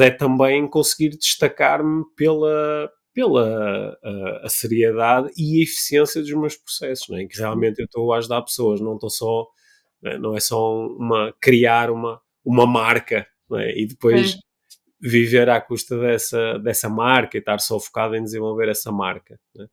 [0.00, 7.08] é também conseguir destacar-me pela, pela a, a seriedade e a eficiência dos meus processos,
[7.08, 7.24] não é?
[7.24, 9.46] que realmente eu estou a ajudar pessoas, não estou só,
[10.20, 13.78] não é, é só uma, criar uma, uma marca é?
[13.78, 14.38] e depois É.
[15.00, 19.38] viver à custa dessa, dessa marca e estar só focado em desenvolver essa marca.
[19.58, 19.66] é?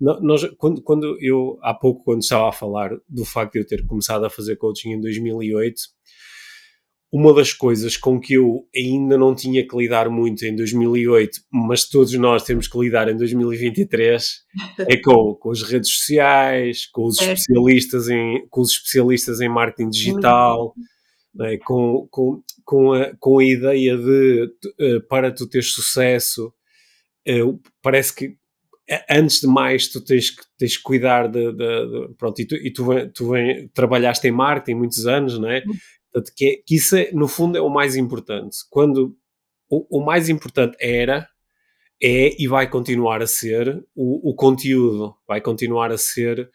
[0.00, 3.86] Nós, quando, quando eu, há pouco, quando estava a falar do facto de eu ter
[3.86, 5.76] começado a fazer coaching em 2008,
[7.12, 11.86] uma das coisas com que eu ainda não tinha que lidar muito em 2008, mas
[11.86, 14.40] todos nós temos que lidar em 2023,
[14.88, 19.90] é com, com as redes sociais, com os especialistas em, com os especialistas em marketing
[19.90, 20.74] digital,
[21.34, 21.58] não é?
[21.58, 26.50] com, com, com, a, com a ideia de eh, para tu teres sucesso,
[27.26, 27.40] eh,
[27.82, 28.36] parece que
[29.10, 32.54] antes de mais tu tens que, tens que cuidar de, de- de- pronto, e tu,
[32.56, 35.62] e tu, tu vem- trabalhaste em marketing muitos anos, não é?
[36.10, 38.56] Portanto, que, é- que isso é, no fundo é o mais importante.
[38.70, 39.14] Quando
[39.68, 41.28] o, o mais importante era,
[42.02, 46.50] é e vai continuar a ser o, o conteúdo, vai continuar a ser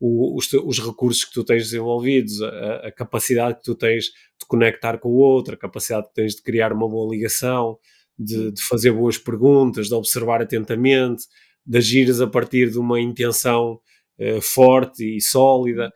[0.00, 4.46] o- os, os recursos que tu tens desenvolvidos, a, a capacidade que tu tens de
[4.46, 7.78] conectar com o outro, a capacidade que tens de criar uma boa ligação,
[8.18, 11.24] de, de fazer boas perguntas, de observar atentamente,
[11.66, 13.78] de agires a partir de uma intenção
[14.18, 15.92] eh, forte e sólida.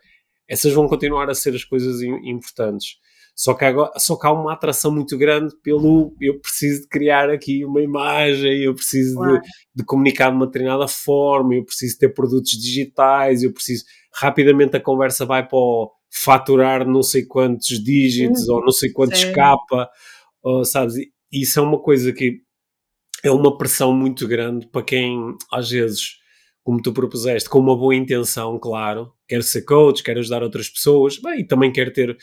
[0.47, 2.97] Essas vão continuar a ser as coisas im- importantes.
[3.35, 7.29] Só que, agora, só que há uma atração muito grande pelo eu preciso de criar
[7.31, 9.41] aqui uma imagem, eu preciso de, Claro.
[9.75, 13.83] de comunicar de uma determinada forma, eu preciso ter produtos digitais, eu preciso.
[14.15, 15.91] Rapidamente a conversa vai para o
[16.23, 19.33] faturar não sei quantos dígitos Uhum, ou não sei quantos certo.
[19.35, 19.89] capa,
[20.43, 20.93] ou, sabes?
[21.31, 22.39] Isso é uma coisa que
[23.23, 26.17] é uma pressão muito grande para quem, às vezes,
[26.63, 31.17] como tu propuseste, com uma boa intenção, claro, quer ser coach, quer ajudar outras pessoas,
[31.19, 32.15] bem, e também quer ter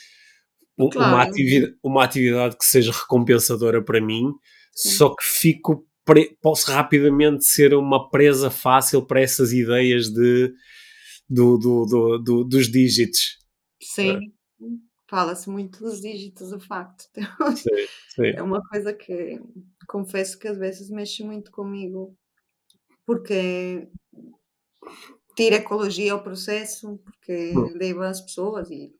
[0.81, 1.17] um- uma, Claro.
[1.31, 4.33] atividade, uma atividade que seja recompensadora para mim,
[4.75, 4.91] Sim.
[4.91, 5.87] só que fico
[6.43, 10.53] posso rapidamente ser uma presa fácil para essas ideias de,
[11.29, 13.39] do, do, do, do- dos dígitos.
[13.81, 14.19] Sim.
[15.09, 17.05] Fala-se muito dos dígitos, o facto.
[17.57, 18.27] Sim, sim.
[18.37, 19.41] É uma coisa que
[19.87, 22.17] confesso que às vezes mexe muito comigo,
[23.07, 23.87] porque
[25.37, 27.73] tira ecologia ao processo, porque Hum.
[27.77, 28.93] leva as pessoas e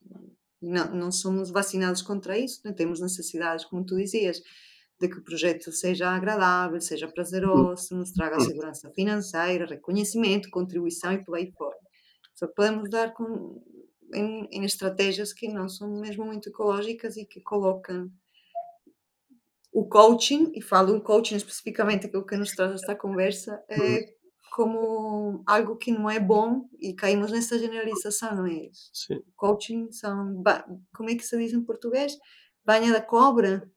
[0.63, 2.73] não, não somos vacinados contra isso, né?
[2.73, 4.43] temos necessidades, como tu dizias,
[5.01, 8.41] de que o projeto seja agradável, seja prazeroso, nos traga Hum.
[8.41, 11.77] segurança financeira, reconhecimento, contribuição e por aí fora.
[12.35, 13.63] Só podemos dar com,
[14.15, 18.11] em, em estratégias que não são mesmo muito ecológicas e que colocam
[19.73, 24.05] o coaching, e falo o coaching especificamente, aquilo que nos traz esta conversa, Uhum.
[24.05, 24.15] é
[24.51, 28.69] como algo que não é bom e caímos nessa generalização, não é?
[28.93, 29.21] Sim.
[29.37, 30.43] Coaching são,
[30.95, 32.17] como é que se diz em português?
[32.65, 33.71] Banha da cobra?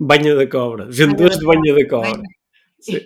[0.00, 2.22] Banha da cobra, vendedores de banha da cobra.
[2.80, 3.00] Sim.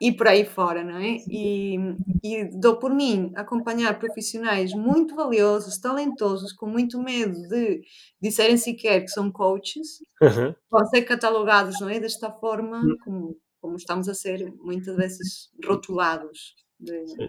[0.00, 1.16] E por aí fora, não é?
[1.28, 1.76] E,
[2.22, 7.82] e dou por mim acompanhar profissionais muito valiosos, talentosos, com muito medo de
[8.20, 10.54] disserem sequer que são coaches, Uhum.
[10.70, 11.98] vão ser catalogados, não é?
[11.98, 12.96] Desta forma, Hum.
[13.04, 17.28] como, como estamos a ser muitas vezes rotulados de, Sim.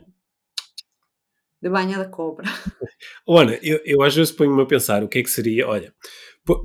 [1.62, 2.44] de banha da cobra.
[3.26, 5.94] Olha, eu, eu às vezes ponho-me a pensar o que é que seria, olha,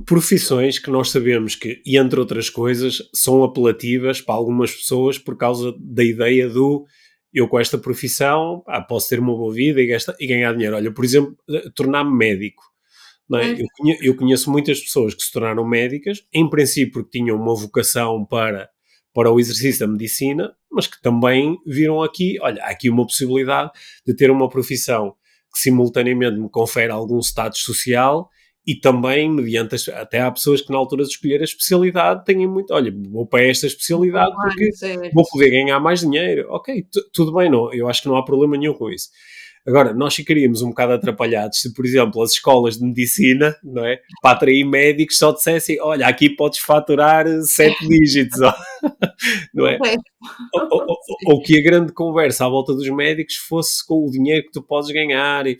[0.05, 5.37] profissões que nós sabemos que, e entre outras coisas, são apelativas para algumas pessoas por
[5.37, 6.85] causa da ideia do
[7.31, 10.75] eu com esta profissão pá, posso ter uma boa vida e, e ganhar dinheiro.
[10.75, 12.63] Olha, por exemplo, eh, tornar-me médico.
[13.35, 13.43] é?
[13.43, 13.61] Certo.
[13.61, 17.55] Eu, conhe- eu conheço muitas pessoas que se tornaram médicas, em princípio porque tinham uma
[17.55, 18.67] vocação para,
[19.13, 23.71] para o exercício da medicina, mas que também viram aqui, olha, há aqui uma possibilidade
[24.05, 25.15] de ter uma profissão
[25.53, 28.29] que simultaneamente me confere algum status social
[28.65, 32.45] e também mediante as, até há pessoas que na altura de escolher a especialidade têm
[32.45, 36.45] muito, olha, vou para esta especialidade porque vou poder ganhar mais dinheiro.
[36.49, 39.09] Ok, tudo bem, não, eu acho que não há problema nenhum com isso.
[39.69, 43.99] Agora, nós ficaríamos um bocado atrapalhados se, por exemplo, as escolas de medicina, não é?
[44.19, 48.39] Para atrair médicos só dissessem, olha, aqui podes faturar sete dígitos,
[49.53, 49.77] não é?
[50.53, 54.43] Ou, ou, ou, que a grande conversa à volta dos médicos fosse com o dinheiro
[54.45, 55.55] que tu podes ganhar e,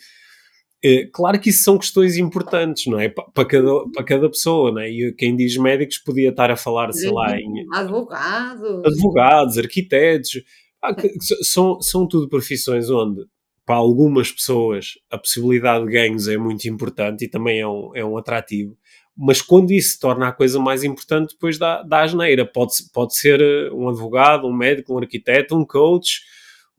[0.84, 3.10] é, claro que isso são questões importantes, não é?
[3.10, 4.90] Para cada, para cada pessoa, não é?
[4.90, 7.68] E quem diz médicos podia estar a falar, sei lá, em.
[7.72, 8.86] Advogados.
[8.86, 10.42] Advogados, arquitetos.
[10.82, 10.96] Ah,
[11.44, 13.26] são, são tudo profissões onde,
[13.70, 18.04] para algumas pessoas, a possibilidade de ganhos é muito importante e também é um, é
[18.04, 18.76] um atrativo.
[19.16, 22.48] Mas quando isso se torna a coisa mais importante, depois da, da asneira.
[22.48, 26.22] Pode, pode ser eh, um advogado, um médico, um arquiteto, um coach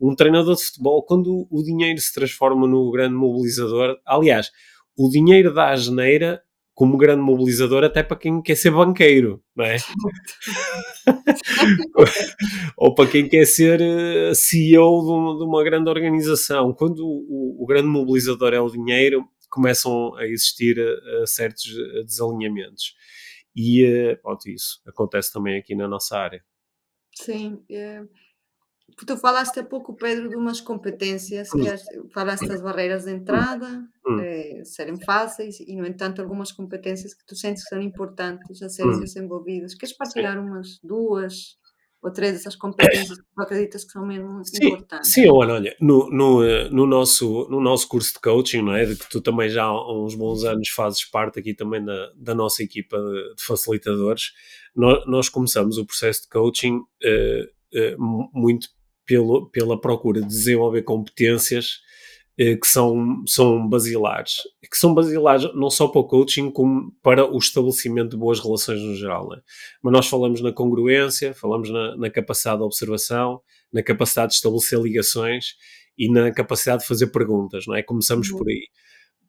[0.00, 4.50] um treinador de futebol, quando o dinheiro se transforma no grande mobilizador, aliás,
[4.96, 6.42] o dinheiro da asneira
[6.80, 9.76] como grande mobilizador até para quem quer ser banqueiro, não é?
[12.74, 16.72] Ou para quem quer ser eh, CEO de uma, de uma grande organização.
[16.72, 21.70] Quando o, o, grande mobilizador é o dinheiro, começam a existir uh, certos
[22.06, 22.94] desalinhamentos.
[23.54, 26.42] E, uh, pronto, isso acontece também aqui na nossa área.
[27.14, 27.62] Sim,
[29.06, 34.20] Tu falaste há pouco, Pedro, de umas competências as, falaste das barreiras de entrada, hum.
[34.20, 38.68] eh, serem fáceis e, no entanto, algumas competências que tu sentes que são importantes a
[38.68, 39.00] serem hum.
[39.00, 39.74] desenvolvidas.
[39.74, 41.58] Queres partilhar umas duas
[42.02, 45.12] ou três dessas competências que tu acreditas que são mesmo sim, importantes?
[45.12, 48.86] Sim, olha, olha no, no, eh, no, nosso, no nosso curso de coaching, não é?
[48.86, 52.34] De que tu também já há uns bons anos fazes parte aqui também da, da
[52.34, 54.32] nossa equipa de, facilitadores,
[54.74, 58.68] nós, nós, começamos o processo de coaching uh, uh, muito
[59.10, 61.80] pelo, pela procura de desenvolver competências
[62.38, 64.36] eh, que são, são basilares.
[64.62, 68.80] Que são basilares não só para o coaching, como para o estabelecimento de boas relações
[68.80, 69.28] no geral.
[69.30, 69.40] Né?
[69.82, 73.40] Mas nós falamos na congruência, falamos na, na, capacidade de observação,
[73.72, 75.56] na capacidade de estabelecer ligações
[75.98, 77.82] e na capacidade de fazer perguntas, não é?
[77.82, 78.38] Começamos uhum.
[78.38, 78.68] por aí.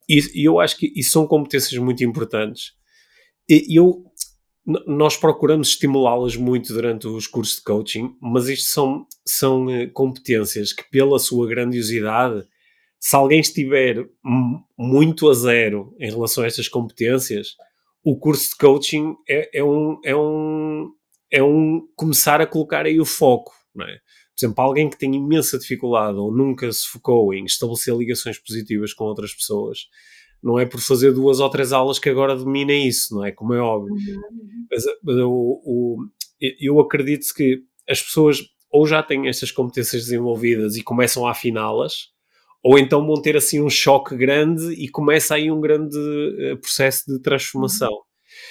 [0.08, 2.74] E, e, eu acho que isso são competências muito importantes.
[3.50, 4.06] E eu
[4.66, 10.72] nós procuramos estimulá-las muito durante os cursos de coaching, mas isto são, são eh, competências
[10.72, 12.48] que, pela sua grandiosidade,
[13.00, 14.08] se alguém estiver
[14.78, 17.56] muito a zero em relação a estas competências,
[18.04, 20.92] o curso de coaching é, é um, é, um,
[21.32, 23.96] é um começar a colocar aí o foco, não é?
[23.96, 28.94] Por exemplo, alguém que tem imensa dificuldade ou nunca se focou em estabelecer ligações positivas
[28.94, 29.88] com outras pessoas,
[30.44, 33.32] não é por fazer duas ou três aulas que agora domina isso, não é?
[33.32, 33.94] Como é óbvio.
[33.94, 34.68] Uhum.
[34.70, 35.98] Mas, mas o, o,
[36.60, 42.10] eu acredito que as pessoas ou já têm estas competências desenvolvidas e começam a afiná-las,
[42.64, 47.04] ou então vão ter assim um choque grande e começa aí um grande uh, processo
[47.08, 47.92] de transformação.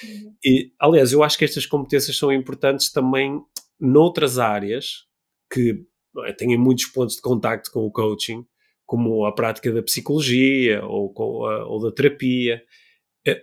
[0.03, 0.35] Uhum.
[0.45, 3.41] E, aliás, eu acho que estas competências são importantes também
[3.79, 5.07] noutras áreas
[5.51, 5.83] que
[6.25, 8.45] é, têm muitos pontos de contacto com o coaching,
[8.91, 12.61] como a prática da psicologia ou, ou da terapia.
[13.25, 13.41] É,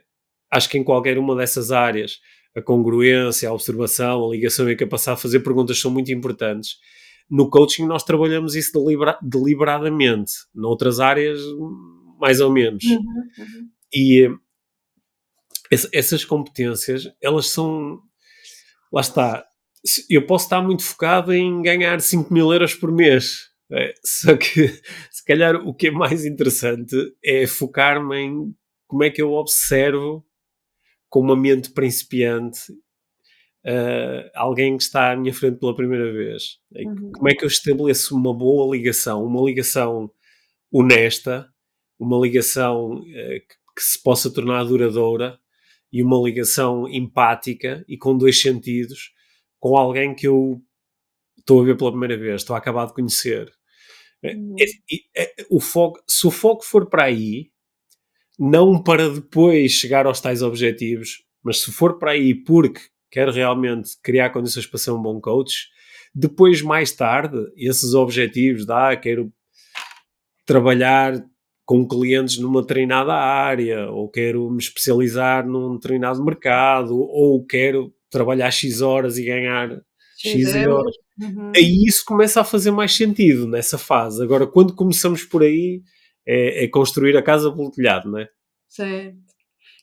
[0.53, 2.21] acho que em qualquer uma dessas áreas,
[2.55, 6.77] a congruência, a observação, a ligação e a capacidade de fazer perguntas são muito importantes.
[7.31, 11.41] No coaching, nós trabalhamos isso delibera deliberadamente, noutras áreas,
[12.21, 12.85] mais ou menos.
[12.85, 12.99] Uhum,
[13.39, 13.71] uhum.
[13.91, 14.31] E
[15.95, 17.99] essas competências, elas são.
[18.93, 19.47] Lá está.
[20.11, 24.69] Eu posso estar muito focado em ganhar 5 mil euros por mês, é, só que,
[25.11, 28.55] se calhar, o que é mais interessante é focar-me em
[28.87, 30.25] como é que eu observo
[31.11, 36.59] com uma mente principiante uh, alguém que está à minha frente pela primeira vez.
[36.75, 37.13] Uhum.
[37.13, 40.11] Como é que eu estabeleço uma boa ligação, uma ligação
[40.73, 41.49] honesta,
[41.99, 45.39] uma ligação uh, que, que se possa tornar duradoura
[45.93, 49.13] e uma ligação empática e com dois sentidos
[49.59, 50.63] com alguém que eu
[51.39, 53.51] estou a ver pela primeira vez, estou a acabar de conhecer.
[54.23, 54.57] É, uhum.
[55.17, 57.51] É, é, o foco, se o foco for para aí,
[58.39, 63.91] não para depois chegar aos tais objetivos, mas se for para aí porque quer realmente
[64.03, 65.69] criar condições para ser um bom coach,
[66.15, 69.33] depois, mais tarde, esses objetivos, dá, quero
[70.47, 71.23] trabalhar
[71.65, 78.51] com clientes numa treinada área, ou quero me especializar num determinado mercado, ou quero trabalhar
[78.51, 79.83] X horas e ganhar
[80.19, 80.97] X euros.
[81.21, 81.53] Uhum.
[81.55, 84.23] Aí isso começa a fazer mais sentido nessa fase.
[84.23, 85.83] Agora, quando começamos por aí,
[86.27, 88.29] é, é construir a casa pelo telhado, não é?
[88.69, 89.17] Certo.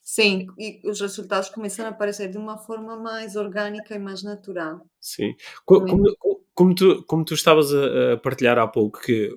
[0.04, 4.86] Sim, e os resultados começaram a aparecer de uma forma mais orgânica e mais natural.
[5.00, 5.34] Sim.
[5.66, 6.04] Co como
[6.54, 9.32] como tu como tu estavas a a partilhar há pouco que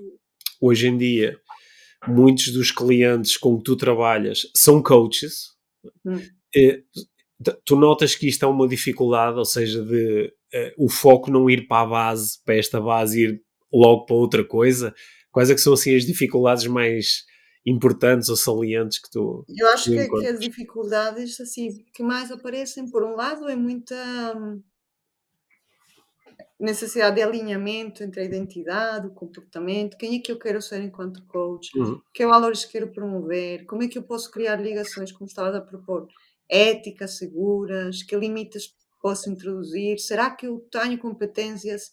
[0.61, 1.40] hoje em dia
[2.07, 5.57] muitos dos clientes com que tu trabalhas são coaches,
[6.05, 6.20] Hum.
[7.64, 11.66] Tu notas que isto é uma dificuldade, ou seja, de uh, o foco não ir
[11.66, 14.95] para a base, para esta base, ir logo para outra coisa?
[15.30, 17.24] Quais é que são assim as dificuldades mais
[17.64, 22.91] importantes ou salientes que tu Eu acho que, que as dificuldades assim que mais aparecem,
[22.91, 23.95] por um lado, é muita
[24.36, 24.62] hum,
[26.59, 31.24] necessidade de alinhamento entre a identidade, o comportamento, quem é que eu quero ser enquanto
[31.26, 35.55] coach, Uhum, que valores quero promover, como é que eu posso criar ligações, como estavas
[35.55, 36.09] a propor,
[36.49, 41.90] éticas, seguras, que limites posso introduzir, será que eu tenho competências,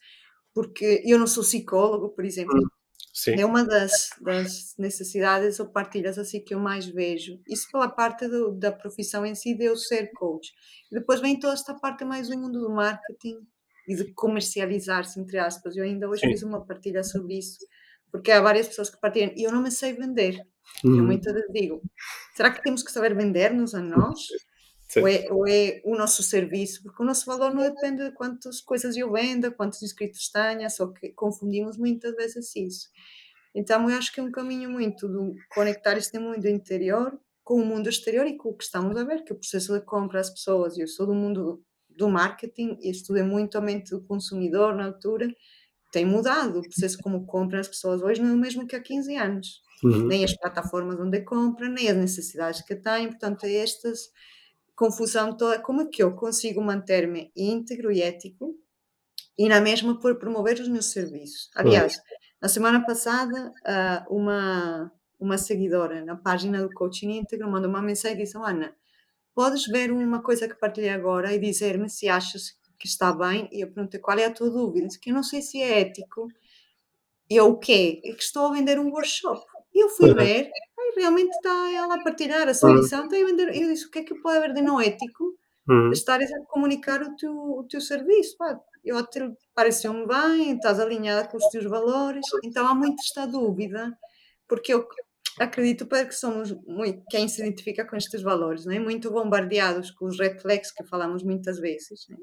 [0.53, 2.67] porque eu não sou psicólogo, por exemplo, uhum.
[3.13, 7.39] Sim, É uma das das necessidades ou partilhas, assim, que eu mais vejo.
[7.47, 10.51] Isso pela parte do da profissão em si, de eu ser coach.
[10.91, 13.37] Depois vem toda esta parte mais do mundo do marketing
[13.87, 15.77] e de comercializar-se, entre aspas.
[15.77, 16.27] Eu ainda hoje sim.
[16.27, 17.57] fiz uma partilha sobre isso,
[18.17, 20.39] porque há várias pessoas que partilham e eu não me sei vender.
[20.93, 21.05] Eu Uhum.
[21.05, 21.85] muitas vezes digo:
[22.35, 24.19] "Será que temos que saber vender-nos a nós?
[24.95, 28.61] Ou é ou é o nosso serviço?" Porque o nosso valor não depende de quantas
[28.61, 32.89] coisas eu venda, quantos inscritos tenha, só que confundimos muitas vezes isso.
[33.53, 37.65] Então eu acho que é um caminho muito do conectar este mundo interior com o
[37.65, 40.29] mundo exterior e com o que estamos a ver, que o processo de compra as
[40.31, 44.85] pessoas, eu sou do mundo do marketing e estudei muito a mente do consumidor na
[44.87, 45.27] altura,
[45.95, 48.81] tem mudado, o processo como compram as pessoas hoje não é o mesmo que há
[48.81, 53.55] 15 anos, uhum, nem as plataformas onde compram, nem as necessidades que têm, portanto é
[53.55, 54.09] estas
[54.75, 58.55] confusão toda, como é que eu consigo manter-me íntegro e ético
[59.37, 61.49] e na mesma por promover os meus serviços.
[61.63, 61.97] uhum, Aliás,
[62.41, 68.17] na semana passada, ah, uma uma seguidora na página do Coaching Íntegro mandou uma mensagem
[68.19, 68.75] e disse: "Oh, Ana,
[69.35, 73.61] podes ver uma coisa que partilhei agora e dizer-me se achas que está bem?" E
[73.61, 76.27] eu perguntei: "Qual é a tua dúvida?" Disse que: "Eu não sei se é ético."
[77.29, 80.15] E eu: "O quê?" "É que estou a vender um workshop." E eu fui uhum,
[80.15, 80.49] ver,
[80.79, 83.91] ai, realmente está ela a partilhar a sua lição, está a vender eu disse: "O
[83.91, 85.35] que é que pode haver de não ético
[85.67, 90.79] uhum, estares a comunicar o teu o teu serviço, pá, eu até pareceu-me bem, estás
[90.79, 93.97] alinhada com os teus valores, então há muito esta dúvida,
[94.47, 94.87] porque eu
[95.39, 99.91] acredito para que somos muito quem se identifica com estes valores, não é, muito bombardeados
[99.91, 102.17] com os red flags que falamos muitas vezes, né,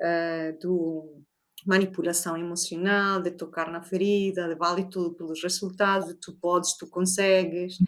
[0.00, 1.22] eh, do
[1.66, 7.78] manipulação emocional, de tocar na ferida, de vale tudo pelos resultados, tu podes, tu consegues,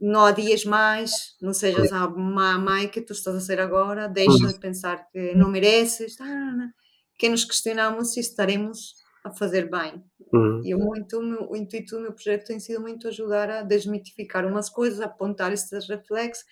[0.00, 4.48] não adias mais, não sejas a má mãe que tu estás a ser agora, deixa
[4.48, 6.74] de pensar que não mereces, tarana,
[7.18, 8.94] que nos questionamos se estaremos
[9.24, 10.02] a fazer bem.
[10.32, 10.60] uhum.
[10.64, 14.44] E muito, o, meu, o intuito do meu projeto tem sido muito ajudar a desmitificar
[14.44, 16.44] umas coisas, apontar esses reflexos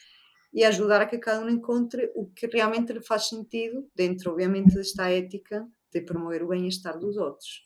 [0.52, 4.74] e ajudar a que cada um encontre o que realmente lhe faz sentido, dentro, obviamente,
[4.74, 7.62] desta ética de promover o bem-estar dos outros.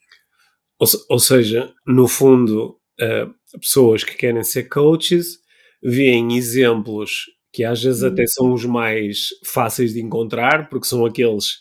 [0.78, 5.38] Ou, ou seja, no fundo, uh, pessoas que querem ser coaches
[5.82, 8.28] veem exemplos que às vezes até Uhum.
[8.28, 11.60] são os mais fáceis de encontrar, porque são aqueles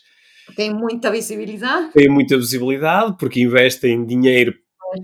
[0.56, 4.52] Tem muita visibilidade, têm muita visibilidade, porque investem dinheiro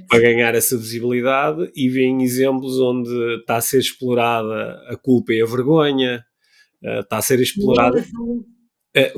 [0.09, 3.11] para ganhar essa visibilidade, e veem exemplos onde
[3.41, 6.25] está a ser explorada a culpa e a vergonha,
[6.85, 8.45] uh, está a ser explorada medo,
[8.95, 9.13] eh,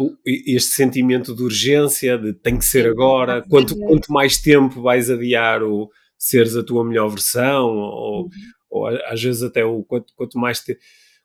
[0.46, 5.62] este sentimento de urgência, de tem que ser agora, quanto, quanto mais tempo vais adiar
[5.62, 8.30] o seres a tua melhor versão, ou, Uhum.
[8.70, 10.78] ou às vezes até o quanto, quanto mais te-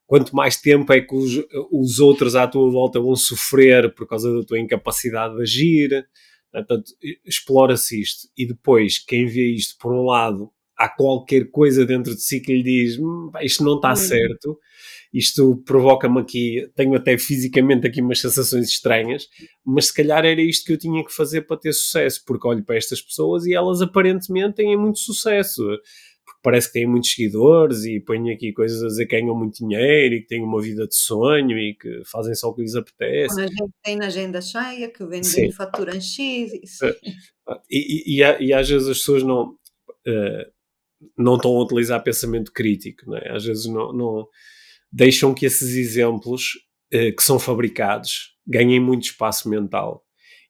[0.08, 1.34] quanto mais tempo é que os,
[1.72, 6.06] os outros à tua volta vão sofrer por causa da tua incapacidade de agir.
[6.52, 8.28] Portanto, e- explora-se isto.
[8.38, 12.54] E depois, quem vê isto, por um lado, há qualquer coisa dentro de si que
[12.54, 13.96] lhe diz "Hum, isto não está Uhum.
[13.96, 14.60] certo,
[15.14, 19.28] isto provoca-me aqui, tenho até fisicamente aqui umas sensações estranhas,
[19.66, 22.64] mas se calhar era isto que eu tinha que fazer para ter sucesso, porque olho
[22.64, 25.64] para estas pessoas e elas aparentemente têm muito sucesso,
[26.42, 30.16] parece que têm muitos seguidores e põem aqui coisas a dizer que ganham muito dinheiro
[30.16, 33.36] e que têm uma vida de sonho e que fazem só o que lhes apetece.
[33.36, 36.86] Quando a gente tem na agenda cheia, que vendem e faturam X, isso.
[36.86, 36.96] Eh,
[37.70, 39.56] E, e, e, às vezes as pessoas não,
[40.06, 40.48] eh,
[41.18, 43.36] não estão a utilizar pensamento crítico, é?
[43.36, 44.28] às vezes não, não
[44.92, 46.52] deixam que esses exemplos
[46.92, 50.04] eh, que são fabricados ganhem muito espaço mental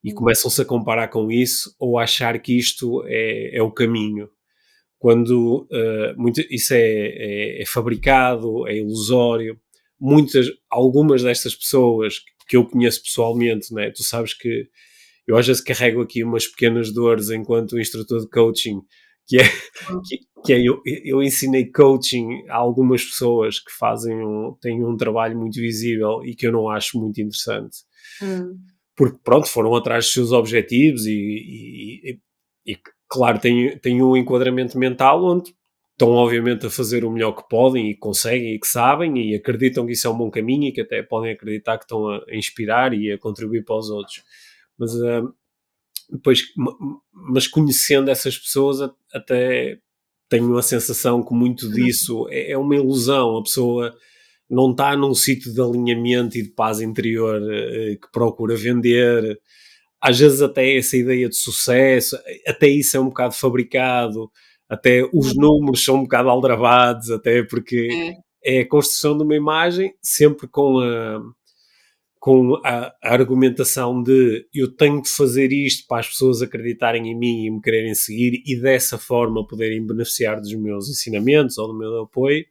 [0.03, 3.71] e Hum, começam-se a comparar com isso ou a achar que isto é, é o
[3.71, 4.29] caminho.
[4.99, 9.59] Quando eh, muito, isso é, é- é fabricado, é ilusório.
[9.99, 12.15] Muitas, algumas destas pessoas
[12.47, 13.91] que eu conheço pessoalmente, né?
[13.91, 14.67] tu sabes que
[15.27, 18.81] eu às vezes carrego aqui umas pequenas dores enquanto instrutor de coaching,
[19.27, 19.43] que é,
[20.07, 24.95] que, que é eu, eu ensinei coaching a algumas pessoas que fazem um, têm um
[24.95, 27.79] trabalho muito visível e que eu não acho muito interessante.
[28.21, 28.57] Hum.
[28.95, 32.11] Porque, pronto, foram atrás dos seus objetivos e, e,
[32.65, 32.77] e, e
[33.07, 35.55] claro, têm, têm um enquadramento mental onde
[35.97, 39.85] estão obviamente a fazer o melhor que podem e conseguem e que sabem e acreditam
[39.85, 42.93] que isso é um bom caminho e que até podem acreditar que estão a, inspirar
[42.93, 44.23] e a contribuir para os outros.
[44.77, 45.33] Mas uh,
[46.11, 46.43] depois,
[47.11, 48.79] mas conhecendo essas pessoas
[49.11, 49.79] até
[50.29, 53.37] tenho a sensação que muito disso é, é uma ilusão.
[53.37, 53.95] A pessoa
[54.47, 59.39] não está num sítio de alinhamento e de paz interior uh, que procura vender.
[60.01, 62.17] Às vezes até essa ideia de sucesso,
[62.47, 64.31] até isso é um bocado fabricado
[64.69, 65.41] até os uhum.
[65.41, 68.57] números são um bocado aldrabados, até porque é.
[68.57, 71.21] é a construção de uma imagem sempre com a,
[72.19, 77.17] com a, a, argumentação de eu tenho que fazer isto para as pessoas acreditarem em
[77.17, 81.77] mim e me quererem seguir e dessa forma poderem beneficiar dos meus ensinamentos ou do
[81.77, 82.45] meu apoio.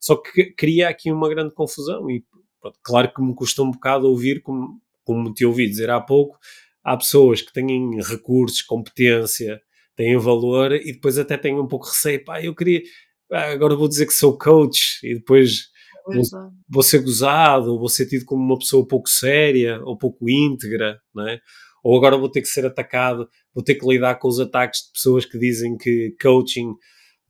[0.00, 2.24] Só que cria aqui uma grande confusão e
[2.60, 6.38] pronto, claro que me custa um bocado ouvir, como, como te ouvi dizer há pouco,
[6.84, 9.60] há pessoas que têm recursos, competência,
[9.96, 12.82] têm valor e depois até têm um pouco de receio, pá, eu queria,
[13.30, 15.68] agora vou dizer que sou coach e depois
[16.06, 16.22] vou,
[16.68, 20.98] vou, ser gozado, ou vou ser tido como uma pessoa pouco séria ou pouco íntegra,
[21.14, 21.38] não é?
[21.82, 24.92] Ou agora vou ter que ser atacado, vou ter que lidar com os ataques de
[24.92, 26.74] pessoas que dizem que coaching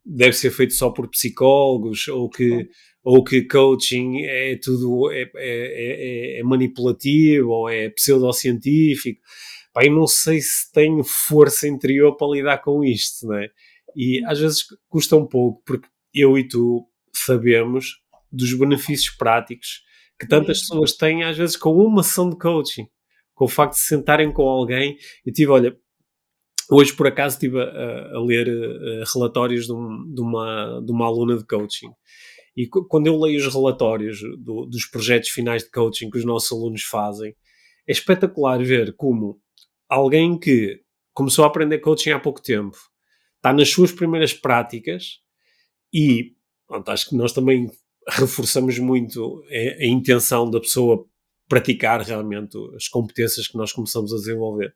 [0.05, 2.69] deve ser feito só por psicólogos ou que,
[3.03, 9.21] ou que coaching é tudo é, é, é, é manipulativo ou é pseudocientífico
[9.73, 13.49] pá, eu não sei se tenho força interior para lidar com isto, não é?
[13.97, 19.83] E às vezes custa um pouco, porque eu e tu sabemos dos benefícios práticos
[20.19, 22.87] que tantas pessoas têm, às vezes, com uma sessão de coaching,
[23.35, 24.99] com o facto de se sentarem com alguém.
[25.25, 25.77] Eu tive, olha,
[26.71, 31.07] hoje por acaso estive a, a ler uh, relatórios de, um, de, uma, de uma
[31.07, 31.91] aluna de coaching.
[32.57, 36.51] E quando eu leio os relatórios do, dos projetos finais de coaching que os nossos
[36.53, 37.35] alunos fazem,
[37.87, 39.41] é espetacular ver como
[39.89, 40.81] alguém que
[41.13, 42.77] começou a aprender coaching há pouco tempo,
[43.37, 45.21] está nas suas primeiras práticas
[45.93, 46.35] e
[46.67, 47.71] pronto, acho que nós também
[48.09, 51.05] reforçamos muito a, a, intenção da pessoa
[51.49, 54.75] praticar realmente as competências que nós começamos a desenvolver.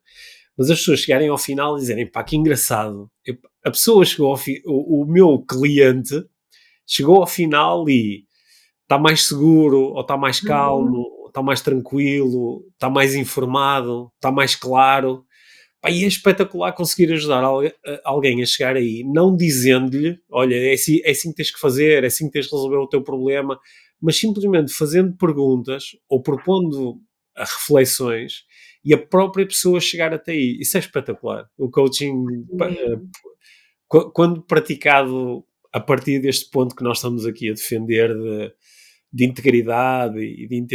[0.57, 3.11] Mas as pessoas chegarem ao final e dizerem, pá, que engraçado.
[3.25, 6.25] Eu, a pessoa chegou ao fi, o, o meu cliente
[6.87, 8.25] chegou ao final e
[8.83, 10.49] está mais seguro, ou está mais uhum.
[10.49, 15.25] calmo, está mais tranquilo, está mais informado, está mais claro.
[15.81, 17.43] Pá, e é espetacular conseguir ajudar
[18.05, 22.05] alguém a chegar aí, não dizendo-lhe, olha, é assim, é assim que tens que fazer,
[22.05, 23.59] é assim que tens que resolver o teu problema,
[24.01, 27.01] mas simplesmente fazendo perguntas ou propondo
[27.37, 28.45] reflexões
[28.85, 30.59] e a própria pessoa chegar até aí.
[30.61, 31.49] Isso é espetacular.
[31.57, 32.25] O coaching,
[32.61, 33.01] eh,
[34.13, 38.53] quando praticado a partir deste ponto que nós estamos aqui a defender de,
[39.13, 40.67] de integridade e de,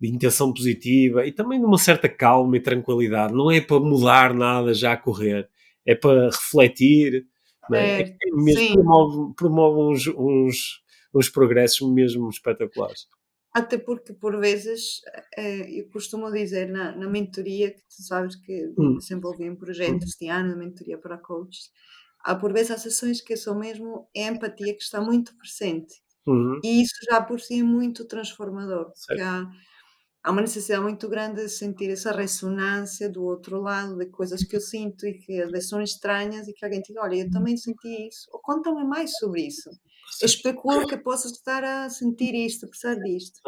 [0.00, 3.34] de intenção positiva e também de uma certa calma e tranquilidade.
[3.34, 5.48] Não é para mudar nada já a correr,
[5.86, 7.26] é para refletir,
[7.72, 8.02] é?
[8.02, 10.82] É, é mesmo promove, promove uns, uns,
[11.14, 13.06] uns progressos mesmo espetaculares.
[13.52, 15.00] Até porque, por vezes,
[15.36, 18.96] eh, eu costumo dizer na, na mentoria, que tu sabes que hum.
[18.98, 21.70] desenvolvi um projeto este ano de mentoria para coaches,
[22.20, 25.94] há por vezes as sessões que são mesmo a empatia que está muito presente.
[26.26, 26.60] Uhum.
[26.62, 28.92] E isso já por si é muito transformador.
[28.92, 29.44] Porque há,
[30.22, 34.54] há uma necessidade muito grande de sentir essa ressonância do outro lado, de coisas que
[34.54, 37.56] eu sinto e que às vezes são estranhas e que alguém diga, olha, eu também
[37.56, 39.70] senti isso, ou conta-me mais sobre isso.
[40.20, 43.40] Eu especulo que possas estar a sentir isto, a precisar disto.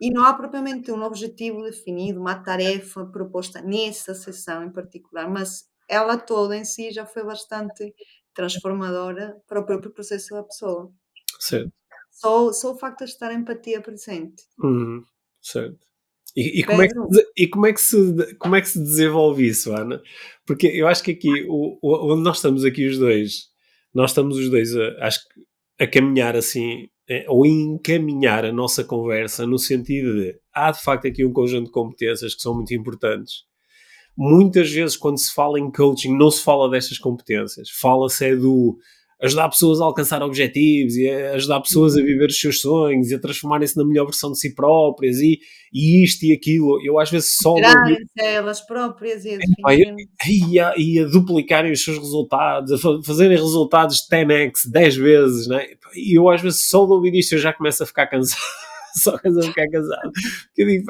[0.00, 5.64] E não há propriamente um objetivo definido, uma tarefa proposta nessa sessão em particular, mas
[5.88, 7.92] ela toda em si já foi bastante
[8.32, 10.92] transformadora para o próprio processo da pessoa.
[11.40, 11.72] Certo.
[12.10, 14.44] Só, só o facto de estar a empatia presente.
[14.58, 15.02] Uhum.
[15.40, 15.78] Certo.
[16.36, 16.94] E, e, como é que,
[17.36, 20.00] e como, é que se, como é que se desenvolve isso, Ana?
[20.46, 23.48] Porque eu acho que aqui, o, o, onde nós estamos aqui os dois,
[23.94, 25.40] nós estamos os dois, a, acho que,
[25.80, 31.06] a caminhar assim, é, ou encaminhar a nossa conversa no sentido de há de facto
[31.06, 33.46] aqui um conjunto de competências que são muito importantes.
[34.16, 37.70] Muitas vezes, quando se fala em coaching, não se fala destas competências.
[37.70, 38.76] Fala-se é do
[39.20, 43.20] ajudar pessoas a alcançar objetivos e ajudar pessoas a viver os seus sonhos e a
[43.20, 45.40] transformarem-se na melhor versão de si próprias e,
[45.72, 46.80] e isto e aquilo.
[46.84, 47.54] Eu às vezes só.
[47.54, 49.38] Tirarem-se elas próprias e a,
[50.28, 55.66] e, a, e a duplicarem os seus resultados, a fazerem resultados 10x, 10 vezes, né?
[55.94, 58.40] E eu às vezes só de ouvir isto eu já começo a ficar cansado.
[58.94, 60.12] só começo a ficar cansado.
[60.12, 60.84] Porque eu digo,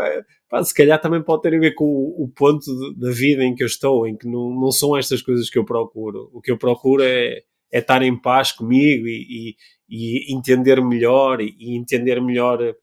[0.51, 3.43] pá, se calhar também pode ter a ver com o, o ponto de, da vida
[3.43, 6.31] em que eu estou, em que não, não são estas coisas que eu procuro.
[6.35, 7.43] O que eu procuro é
[7.73, 9.57] é estar em paz comigo e,
[9.89, 12.75] e, e entender melhor e, e entender melhor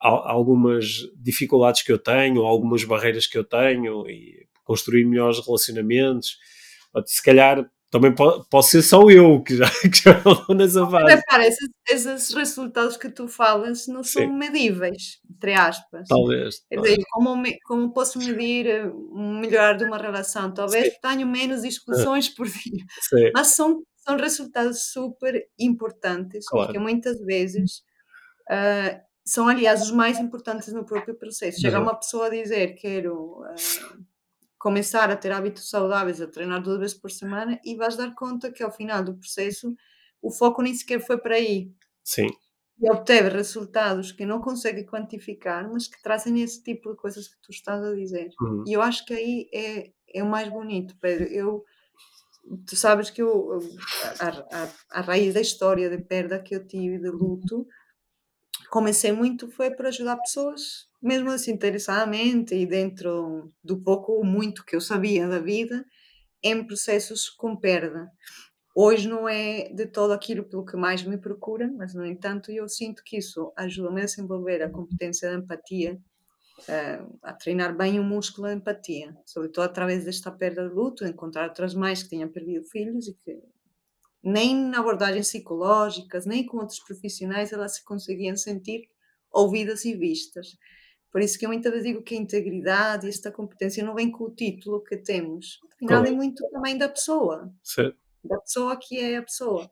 [0.00, 6.38] algumas dificuldades que eu tenho, algumas barreiras que eu tenho e construir melhores relacionamentos.
[7.06, 8.14] Se calhar também
[8.50, 11.14] posso ser só eu que já, que já estou nessa fase.
[11.14, 14.32] Repara, esses, esses, resultados que tu falas não são Sim.
[14.32, 16.08] medíveis, entre aspas.
[16.08, 16.64] Talvez.
[16.70, 20.54] Quer dizer, como, como posso medir eh, o melhorar de uma relação?
[20.54, 20.98] Talvez Sim.
[21.02, 23.30] tenha menos discussões por dia, Sim.
[23.34, 26.66] mas são, são resultados super importantes, claro.
[26.66, 27.82] porque muitas vezes
[28.50, 31.60] uh, são, aliás, os mais importantes no próprio processo.
[31.60, 31.84] Chega uhum.
[31.84, 33.42] uma pessoa a dizer: Quero.
[33.42, 34.12] Uh,
[34.62, 38.52] começar a ter hábitos saudáveis, a treinar duas vezes por semana e vais dar conta
[38.52, 39.74] que ao final do processo
[40.22, 41.72] o foco nem sequer foi para aí.
[42.04, 42.28] Sim.
[42.80, 47.42] E obteve resultados que não consegue quantificar, mas que trazem esse tipo de coisas que
[47.42, 48.30] tu estás a dizer.
[48.40, 48.62] Uhum.
[48.64, 51.24] E eu acho que aí é, é o mais bonito, Pedro.
[51.24, 51.64] Eu,
[52.66, 53.58] tu sabes que eu,
[54.20, 54.68] a, a,
[54.98, 57.66] a raiz da história de perda que eu tive, de luto,
[58.70, 64.64] comecei muito foi para ajudar pessoas mesmo assim interessadamente e dentro do pouco ou muito
[64.64, 65.84] que eu sabia da vida,
[66.42, 68.08] em processos com perda.
[68.74, 72.68] Hoje não é de todo aquilo pelo que mais me procura, mas no entanto eu
[72.68, 76.00] sinto que isso ajuda-me a desenvolver a competência da empatia,
[76.68, 81.48] uh, a treinar bem o músculo da empatia, sobretudo através desta perda de luto, encontrar
[81.48, 83.42] outras mães que tenham perdido filhos e que
[84.22, 88.88] nem na abordagens psicológicas, nem com outros profissionais elas se conseguiam sentir
[89.30, 90.56] ouvidas e vistas.
[91.10, 94.10] Por isso que eu muitas vezes digo que a integridade e esta competência não vem
[94.10, 95.60] com o título que temos.
[95.74, 97.52] Afinal, é muito também da pessoa.
[98.24, 99.70] Da pessoa que é a pessoa.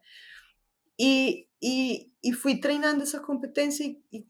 [0.99, 4.27] E, e, e fui treinando essa competência e,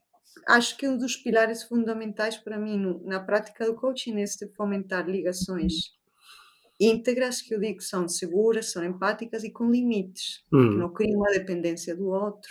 [0.47, 4.24] acho que um dos pilares fundamentais para mim no, na prática do coaching é
[4.57, 5.99] fomentar ligações
[6.80, 10.43] íntegras, que eu digo são seguras, são empáticas e com limites.
[10.53, 10.70] Hum.
[10.70, 12.51] Que não criam uma dependência do outro.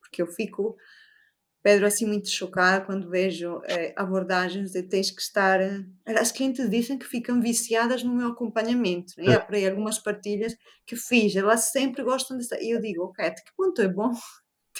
[0.00, 0.76] Porque eu fico
[1.62, 5.60] Pedro, assim, muito chocada quando vejo eh, abordagens de tens que estar.
[5.60, 9.12] Eh, as clientes dizem que ficam viciadas no meu acompanhamento.
[9.18, 9.26] Né?
[9.26, 9.34] É.
[9.34, 10.56] Há por aí algumas partilhas
[10.86, 12.60] que fiz, elas sempre gostam de estar.
[12.62, 14.10] E eu digo, ok, até que ponto é bom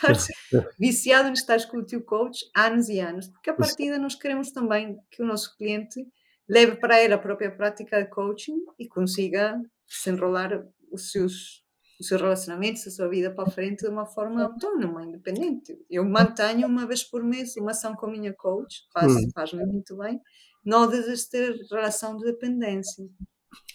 [0.09, 0.15] estar
[0.79, 3.29] viciado em estar com o teu coach anos e anos?
[3.29, 6.07] Porque a partida nós queremos também que o nosso cliente
[6.49, 11.61] leve para ele a própria prática de coaching e consiga desenrolar os seus
[12.01, 15.79] os seus relacionamentos, a sua vida para a frente de uma forma autónoma, independente.
[15.89, 19.29] Eu mantenho uma vez por mês uma ação com a minha coach, faz, hum.
[19.35, 20.19] faz-me muito bem,
[20.65, 23.07] não deves ter relação de dependência.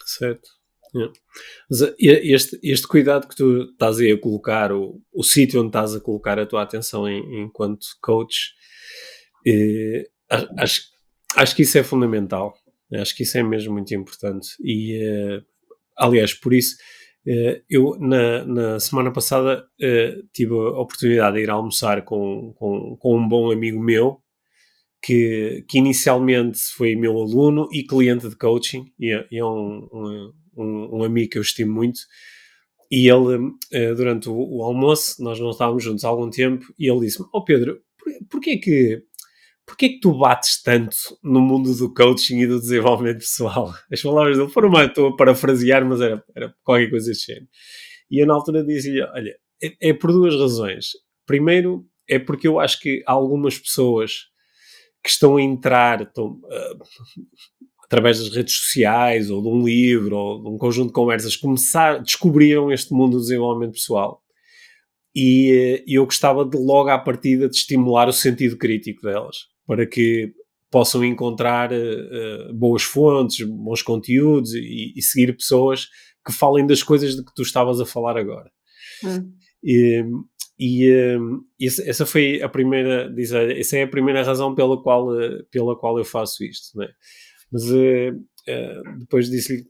[0.06, 0.50] Certo.
[0.96, 1.10] É.
[2.00, 6.00] Este, este cuidado que tu estás aí a colocar, o, o sítio onde estás a
[6.00, 8.54] colocar a tua atenção em, enquanto coach,
[9.46, 10.08] eh,
[10.58, 10.84] acho,
[11.36, 12.54] acho que isso é fundamental.
[12.94, 14.50] Acho que isso é mesmo muito importante.
[14.62, 15.42] E, eh,
[15.98, 16.76] aliás, por isso
[17.28, 22.96] eh, eu, na, na, semana passada, uh, tive a oportunidade de ir almoçar com, com,
[22.98, 24.22] com um bom amigo meu,
[25.02, 30.34] que, que, inicialmente foi meu aluno e cliente de coaching, e é, é um, um,
[30.56, 32.00] um, um, amigo que eu estimo muito.
[32.92, 37.02] E ele, uh, durante o, almoço, nós não estávamos juntos há algum tempo, e ele
[37.02, 39.04] disse-me: Ó oh Pedro, por, porquê que
[39.66, 43.74] porquê que tu bates tanto no mundo do coaching e do desenvolvimento pessoal?
[43.92, 47.48] As palavras dele foram mais, estou a parafrasear, mas era, era qualquer coisa desse género.
[48.10, 50.90] E eu na altura disse-lhe, olha, é, é, por duas razões.
[51.26, 54.26] Primeiro, é porque eu acho que algumas pessoas
[55.04, 56.84] que estão a entrar estão, uh,
[57.86, 62.02] através das redes sociais, ou de um livro, ou de um conjunto de conversas, começar,
[62.02, 64.22] descobriram este mundo do desenvolvimento pessoal.
[65.16, 69.86] E, e eu gostava de logo à partida de estimular o sentido crítico delas para
[69.86, 70.34] que
[70.70, 75.88] possam encontrar uh, boas fontes, bons conteúdos e, e, seguir pessoas
[76.26, 78.52] que falem das coisas de que tu estavas a falar agora.
[79.04, 79.32] Hum.
[79.64, 80.04] E,
[80.60, 85.08] e um, essa foi a primeira, diz, essa é a primeira razão pela qual,
[85.50, 86.88] pela qual eu faço isto, né?
[87.52, 89.66] Mas uh, uh, depois disse-lhe,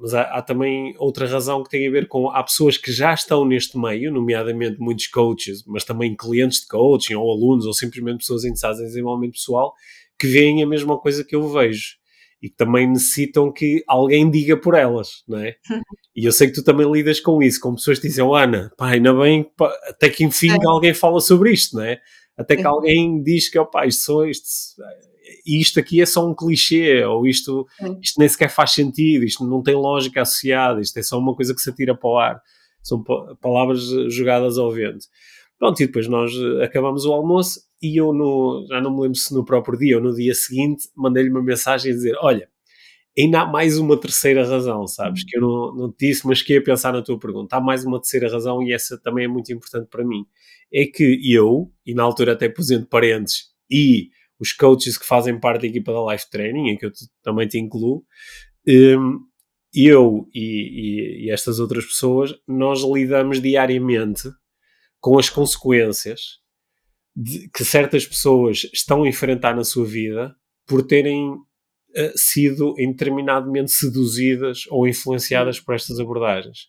[0.00, 3.12] mas há, há, também outra razão que tem a ver com há pessoas que já
[3.12, 8.18] estão neste meio, nomeadamente muitos coaches, mas também clientes de coaching ou alunos ou simplesmente
[8.18, 9.74] pessoas interessadas em desenvolvimento pessoal
[10.18, 12.00] que veem a mesma coisa que eu vejo
[12.42, 15.56] e que também necessitam que alguém diga por elas, não é?
[16.16, 18.70] E eu sei que tu também lidas com isso, com pessoas que dizem, oh, Ana,
[18.76, 20.66] pá, ainda bem, pá, até que enfim é.
[20.66, 22.00] alguém fala sobre isto, não é?
[22.36, 22.66] Até que é.
[22.66, 24.44] alguém diz que, opá, isto, só, isto
[24.82, 25.09] e
[25.46, 27.66] isto aqui é só um clichê, ou isto,
[28.02, 31.54] isto nem sequer faz sentido, isto não tem lógica associada, isto é só uma coisa
[31.54, 32.42] que se atira para o ar.
[32.82, 33.02] São
[33.40, 35.06] palavras jogadas ao vento.
[35.58, 39.16] Pronto, e depois nós eh, acabamos o almoço e eu, no, já não me lembro
[39.18, 42.48] se no próprio dia ou no dia seguinte, mandei-lhe uma mensagem a dizer: Olha,
[43.18, 45.22] ainda há mais uma terceira razão, sabes?
[45.22, 47.56] Que eu não, não te disse, mas que ia pensar na tua pergunta.
[47.56, 50.24] Há mais uma terceira razão e essa também é muito importante para mim.
[50.72, 54.08] É que eu, e na altura até pus entre parentes, e
[54.40, 57.58] os coaches que fazem parte da equipa da Life Training, em que eu também te
[57.58, 58.04] incluo,
[58.66, 59.20] um,
[59.72, 64.28] eu e, e, e estas outras pessoas, nós lidamos diariamente
[64.98, 66.38] com as consequências
[67.14, 70.34] de, que certas pessoas estão a enfrentar na sua vida
[70.66, 76.68] por terem uh, sido indeterminadamente seduzidas ou influenciadas por estas abordagens.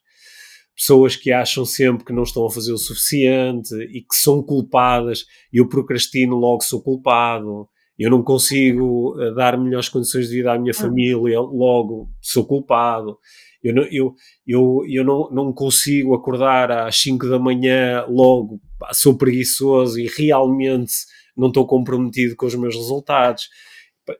[0.75, 5.25] Pessoas que acham sempre que não estão a fazer o suficiente e que são culpadas,
[5.51, 7.67] eu procrastino, logo sou culpado,
[7.99, 10.79] eu não consigo uh, dar melhores condições de vida à minha hum.
[10.79, 13.17] família, logo sou culpado.
[13.63, 14.15] Eu não, eu,
[14.47, 18.59] eu, eu não, não consigo acordar às 5 da manhã, logo
[18.91, 20.93] sou preguiçoso e realmente
[21.37, 23.47] não estou comprometido com os meus resultados.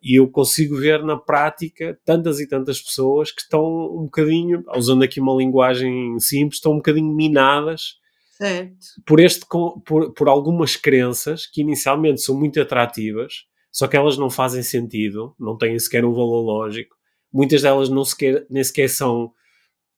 [0.01, 5.03] E eu consigo ver na prática tantas e tantas pessoas que estão um bocadinho, usando
[5.03, 7.99] aqui uma linguagem simples, estão um bocadinho minadas
[8.41, 8.77] certo.
[9.05, 9.45] Por, este,
[9.85, 15.35] por, por algumas crenças que inicialmente são muito atrativas, só que elas não fazem sentido,
[15.39, 16.95] não têm sequer um valor lógico.
[17.31, 19.31] Muitas delas não sequer, nem sequer são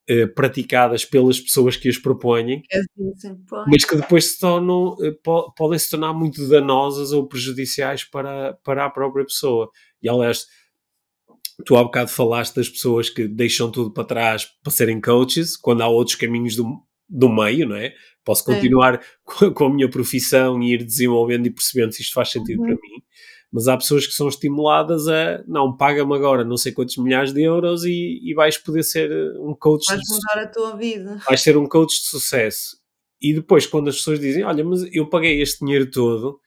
[0.08, 2.62] eh, praticadas pelas pessoas que as propõem,
[3.68, 8.54] mas que depois se tornam, eh, po podem se tornar muito danosas ou prejudiciais para,
[8.64, 9.70] para a própria pessoa.
[10.02, 10.46] E aliás,
[11.66, 15.82] tu há bocado falaste das pessoas que deixam tudo para trás para serem coaches, quando
[15.82, 16.66] há outros caminhos do,
[17.08, 17.94] do meio, não é?
[18.26, 22.30] Posso continuar com, com, a minha profissão e ir desenvolvendo e percebendo se isto faz
[22.30, 22.68] sentido uhum.
[22.68, 23.04] para mim
[23.54, 27.44] mas há pessoas que são estimuladas a não, paga-me agora não sei quantos milhares de
[27.44, 29.86] euros e, e vais poder ser eh, um coach.
[29.86, 31.22] Vais mudar a tua vida.
[31.28, 32.78] Vais ser um coach de sucesso.
[33.22, 36.40] E depois, quando as pessoas dizem, olha, mas eu paguei este dinheiro todo,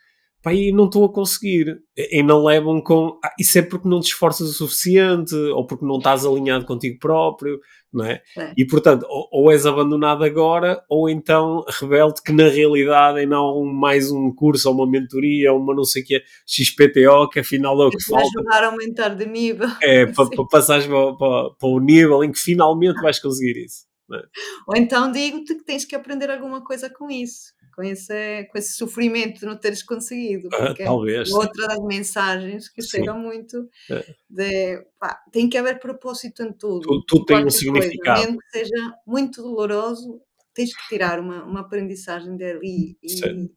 [0.47, 1.82] pá, e não estou a conseguir.
[1.97, 5.84] E não levam com, ah, isso é porque não te esforças o suficiente, ou porque
[5.84, 7.59] não estás alinhado contigo próprio,
[7.92, 8.22] não é?
[8.38, 8.53] é.
[8.57, 13.64] E portanto, ou, ou, és abandonado agora, ou então rebelde que na realidade é não
[13.64, 17.82] mais um curso, ou uma mentoria, ou uma não sei o que XPTO, que afinal
[17.82, 18.24] é o que falta.
[18.24, 19.68] ajudar a aumentar de nível.
[19.82, 23.84] É, para, para passares para, para, para o nível em que finalmente vais conseguir isso.
[24.14, 24.22] É?
[24.68, 28.72] Ou então digo-te que tens que aprender alguma coisa com isso com esse, com esse
[28.72, 30.48] sofrimento de não teres conseguido.
[30.54, 31.30] Ah, talvez.
[31.30, 32.88] É outra das mensagens que Sim.
[32.88, 34.14] chegam muito é.
[34.30, 36.80] de pá, tem que haver propósito em tudo.
[36.80, 38.16] Tudo, tudo tem um significado.
[38.16, 40.22] Coisa, mesmo que seja muito doloroso,
[40.54, 42.96] tens que tirar uma, uma aprendizagem dali.
[43.02, 43.50] E Sim.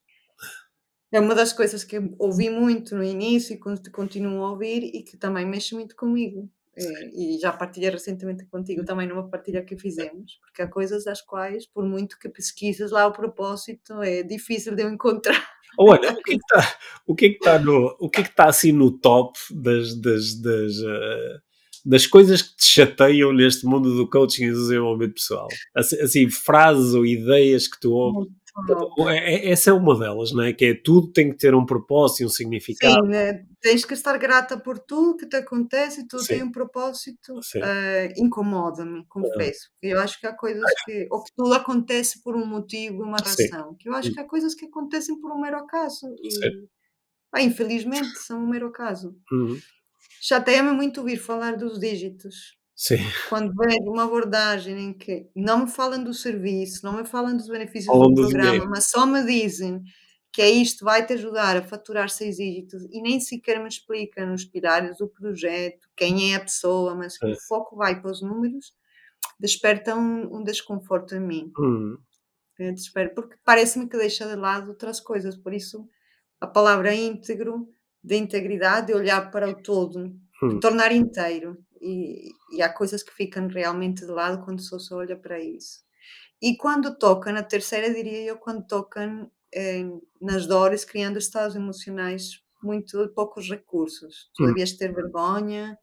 [1.13, 5.15] é uma das coisas que ouvi muito no início e continuo a ouvir e que
[5.15, 6.51] também mexe muito comigo.
[6.79, 11.21] É, e já partilhei recentemente contigo também numa partilha que fizemos, porque há coisas das
[11.21, 15.35] quais, por muito que pesquisas lá o propósito, é difícil de eu encontrar.
[15.77, 18.23] Olha, o que é que está, o que é que está no, o que é
[18.23, 21.41] que está assim no top das, das, das, uh,
[21.85, 25.47] das coisas que te chateiam neste mundo do coaching e do desenvolvimento pessoal?
[25.75, 28.29] Assim, assim frases ou ideias que tu ouves
[29.07, 30.53] é, é, essa é uma delas, não é?
[30.53, 33.05] Que é tudo tem que ter um propósito e um significado.
[33.05, 33.45] Sim, né?
[33.61, 36.27] Tens que estar grata por tudo que te acontece e tudo Sim.
[36.35, 37.35] tem um propósito.
[37.35, 39.69] Uh, Incomoda-me, confesso.
[39.81, 39.93] É.
[39.93, 41.07] Eu acho que há coisas que.
[41.11, 43.75] Ou que tudo acontece por um motivo, uma razão.
[43.79, 46.07] Que eu acho que há coisas que acontecem por um mero acaso.
[46.21, 46.29] E,
[47.33, 49.15] ah, infelizmente, são um mero acaso.
[49.31, 49.59] Uhum.
[50.21, 52.57] Chateia-me muito ouvir falar dos dígitos.
[52.75, 52.97] Sim.
[53.27, 57.49] Quando vejo uma abordagem em que não me falam do serviço, não me falam dos
[57.49, 59.81] benefícios Falam do programa, mas só me dizem
[60.31, 64.45] que é isto, vai-te ajudar a faturar seis dígitos e nem sequer me explicam nos
[64.45, 68.73] pilares do projeto, quem é a pessoa, mas que o foco vai para os números,
[69.39, 71.51] desperta um, um desconforto em mim.
[71.57, 71.97] Uhum.
[73.15, 75.87] Porque parece-me que deixa de lado outras coisas, por isso
[76.39, 77.67] a palavra íntegro,
[78.03, 80.59] de integridade, de olhar para o todo, de hum.
[80.59, 85.17] tornar inteiro e, e, há coisas que ficam realmente de lado quando só se olha
[85.17, 85.83] para isso.
[86.41, 89.29] E quando tocam, a terceira diria eu, quando tocam
[90.21, 94.29] nas dores, criando estados emocionais muito poucos recursos.
[94.35, 95.77] Tu devias ter vergonha,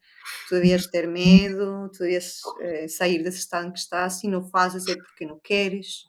[0.48, 4.46] tu devias ter medo, tu devias eh, sair desse estado em que estás, se não
[4.48, 6.04] fazes é porque não queres.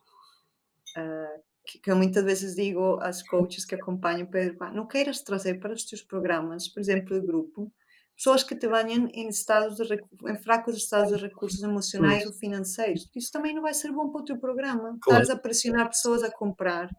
[0.97, 5.59] Uh, que, que, eu muitas vezes digo às coaches que acompanham, Pedro, não queiras trazer
[5.59, 7.71] para os teus programas, por exemplo, de grupo,
[8.15, 13.09] pessoas que te venham em, estados de, em fracos estados de recursos emocionais ou financeiros.
[13.15, 14.97] Isso também não vai ser bom para o teu programa.
[15.01, 15.21] Claro.
[15.21, 16.89] Estás a pressionar pessoas a comprar.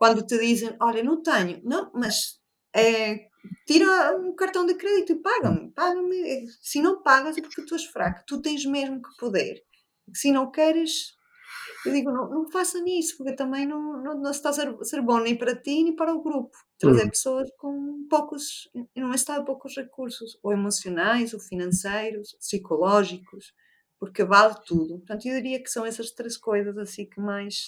[0.00, 1.62] Quando te dizem, olha, não tenho.
[1.64, 2.40] Não, mas
[2.74, 3.28] é,
[3.66, 5.70] tira um cartão de crédito e paga-me.
[5.72, 6.46] Paga-me.
[6.62, 8.24] Se não pagas é porque tu és fraco.
[8.26, 9.62] Tu tens mesmo que poder.
[10.14, 10.92] Se não queres,
[11.84, 15.02] Eu digo, não, não faça nisso, porque também não, não, não está a ser, ser
[15.02, 16.56] bom nem para ti nem para o grupo.
[16.78, 17.10] Trazer Uhum.
[17.10, 23.54] pessoas com poucos, um estado de poucos recursos, ou emocionais, ou financeiros, psicológicos,
[23.98, 24.98] porque vale tudo.
[24.98, 27.64] Portanto, eu diria que são essas três coisas assim que mais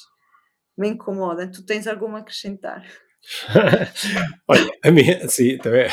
[0.77, 1.51] me incomodam.
[1.51, 2.85] Tu tens alguma a acrescentar?
[4.49, 5.87] Olha, a minha, sim, também.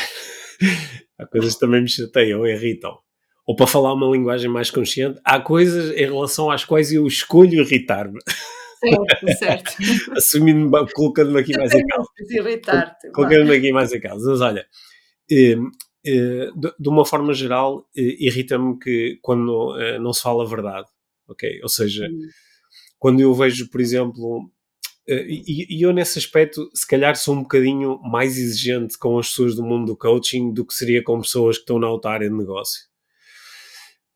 [1.18, 2.98] Há coisas que também me chateiam, irritam.
[3.46, 7.60] Ou para falar uma linguagem mais consciente, há coisas em relação às quais eu escolho
[7.60, 8.20] irritar-me,
[8.80, 9.76] Certo, certo.
[10.16, 12.08] assumindo, colocando-me aqui mais em causa.
[13.12, 14.30] Colocando-me aqui mais em causa.
[14.30, 14.66] Mas olha,
[15.30, 15.56] eh,
[16.06, 20.86] eh, de, uma forma geral, eh, irrita-me que quando não se fala a verdade,
[21.28, 21.60] ok?
[21.62, 22.28] Ou seja, Hum.
[22.98, 24.50] quando eu vejo, por exemplo,
[25.08, 29.56] e, e eu nesse aspecto, se calhar sou um bocadinho mais exigente com as pessoas
[29.56, 32.36] do mundo do coaching do que seria com pessoas que estão na outra área de
[32.36, 32.90] negócio.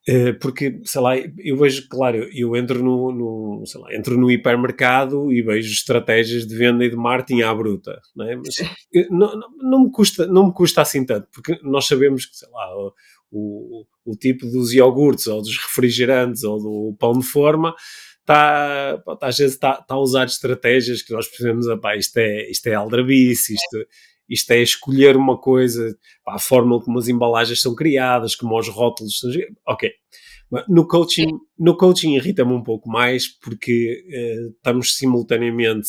[0.06, 4.30] Eh, Porque, sei lá, eu vejo, claro, eu entro no, no, sei lá, entro no
[4.30, 8.36] hipermercado e vejo estratégias de venda e de marketing à bruta, não é?
[8.36, 8.60] Mas
[8.94, 12.36] eh, não, não, não me custa, não me custa assim tanto, porque nós sabemos que,
[12.36, 12.92] sei lá, o,
[13.32, 17.74] o, o tipo dos iogurtes ou dos refrigerantes ou do pão de forma
[18.24, 21.66] está, pá, às vezes está, está a usar estratégias que nós percebemos,
[21.98, 23.86] isto é, isto é aldrabice, isto,
[24.28, 28.68] isto é escolher uma coisa, pá, a forma como as embalagens são criadas, como os
[28.68, 29.30] rótulos são.
[29.68, 29.90] Ok.
[30.68, 35.88] No coaching, no coaching irrita-me um pouco mais porque eh, estamos simultaneamente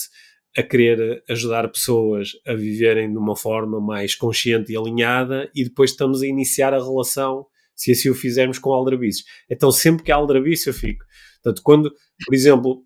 [0.58, 5.92] a querer ajudar pessoas a viverem de uma forma mais consciente e alinhada e depois
[5.92, 9.26] estamos a iniciar a relação se assim o fizermos com aldrabices.
[9.50, 11.04] Então sempre que há aldrabice eu fico.
[11.46, 11.94] Portanto, quando,
[12.26, 12.84] por exemplo,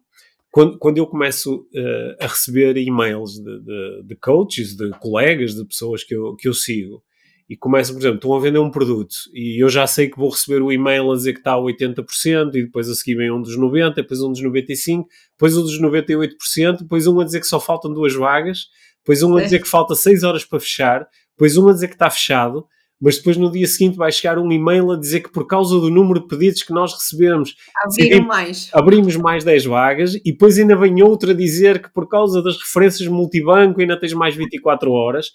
[0.51, 5.65] quando, quando eu começo uh, a receber e-mails de, de, de, coaches, de colegas, de
[5.65, 7.01] pessoas que eu, que eu sigo,
[7.49, 10.29] e começam, por exemplo, estão a vender um produto e eu já sei que vou
[10.29, 13.41] receber o e-mail a dizer que está a 80% e depois a seguir vem um
[13.41, 17.47] dos 90%, depois um dos 95%, depois um dos 98%, depois um a dizer que
[17.47, 18.67] só faltam duas vagas,
[18.99, 21.95] depois um a dizer que falta 6 horas para fechar, depois um a dizer que
[21.95, 22.67] está fechado,
[22.99, 25.89] mas depois no dia seguinte vai chegar um e-mail a dizer que por causa do
[25.89, 28.69] número de pedidos que nós recebemos abriram mais.
[28.73, 32.57] abrimos mais 10 vagas e depois ainda vem outra a dizer que por causa das
[32.57, 35.27] referências multibanco ainda tens mais 24 horas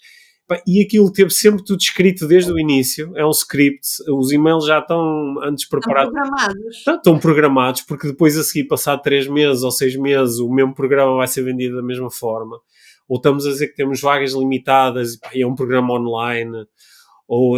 [0.67, 4.77] e aquilo teve sempre tudo escrito desde o início, é um script, os e-mails já
[4.77, 6.13] estão antes preparados.
[6.13, 6.77] Estão programados.
[6.77, 10.75] Estão, estão programados, porque depois a seguir, passado 3 meses ou 6 meses, o mesmo
[10.75, 12.59] programa vai ser vendido da mesma forma.
[13.07, 16.67] Ou estamos a dizer que temos vagas limitadas e é um programa online
[17.27, 17.57] ou,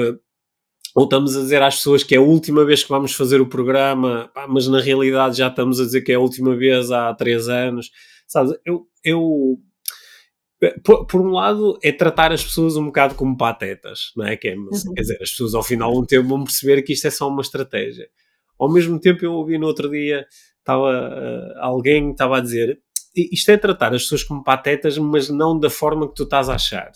[0.95, 3.47] ou estamos a dizer às pessoas que é a última vez que vamos fazer o
[3.47, 7.47] programa, mas na realidade já estamos a dizer que é a última vez há três
[7.47, 7.91] anos.
[8.28, 9.59] Sabes, eu, eu
[10.84, 14.36] por, por, um lado, é tratar as pessoas um bocado como patetas, não é?
[14.36, 14.70] Que é uhum.
[14.95, 17.28] Quer dizer, as pessoas ao final de um tempo vão perceber que isto é só
[17.28, 18.09] uma estratégia.
[18.59, 20.26] Ao mesmo tempo, eu ouvi no outro dia,
[20.59, 22.82] estava, uh, alguém estava a dizer
[23.15, 26.55] isto é tratar as pessoas como patetas, mas não da forma que tu estás a
[26.55, 26.91] achar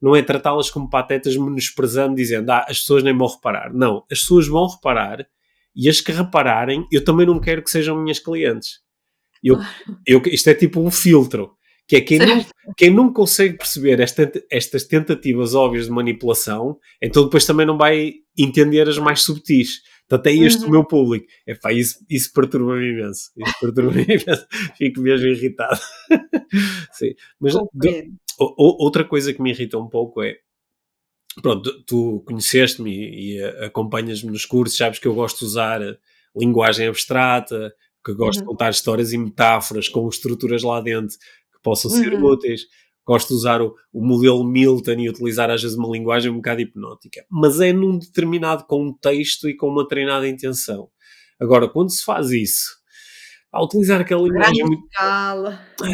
[0.00, 3.72] não é tratá-las como patetas menosprezando, dizendo, ah, as pessoas nem vão reparar.
[3.72, 5.26] Não, as pessoas vão reparar
[5.74, 8.80] e as que repararem, eu também não quero que sejam minhas clientes.
[9.42, 9.58] Eu,
[10.06, 11.52] eu, isto é tipo um filtro,
[11.86, 17.24] que é quem não, quem não consegue perceber esta, estas tentativas óbvias de manipulação, então
[17.24, 19.80] depois também não vai entender as mais subtis.
[20.08, 20.68] Portanto, é este uhum.
[20.68, 21.26] o meu público.
[21.46, 23.30] É pá, isso, isso perturba-me imenso.
[23.36, 24.46] Isso perturba-me imenso.
[24.76, 25.80] Fico mesmo irritado.
[26.92, 27.14] Sim.
[27.40, 28.10] Mas okay.
[28.38, 30.36] Outra coisa que me irrita um pouco é.
[31.42, 35.80] Pronto, tu conheceste-me e, e acompanhas-me nos cursos, sabes que eu gosto de usar
[36.36, 37.74] linguagem abstrata,
[38.04, 38.44] que gosto uhum.
[38.44, 42.24] de contar histórias e metáforas com estruturas lá dentro que possam ser Uhum.
[42.26, 42.62] úteis.
[43.06, 46.62] Gosto de usar o, o modelo Milton e utilizar às vezes uma linguagem um bocado
[46.62, 50.88] hipnótica, mas é num determinado contexto e com uma treinada intenção.
[51.38, 52.64] Agora, quando se faz isso,
[53.54, 54.88] a utilizar aquela linguagem muito,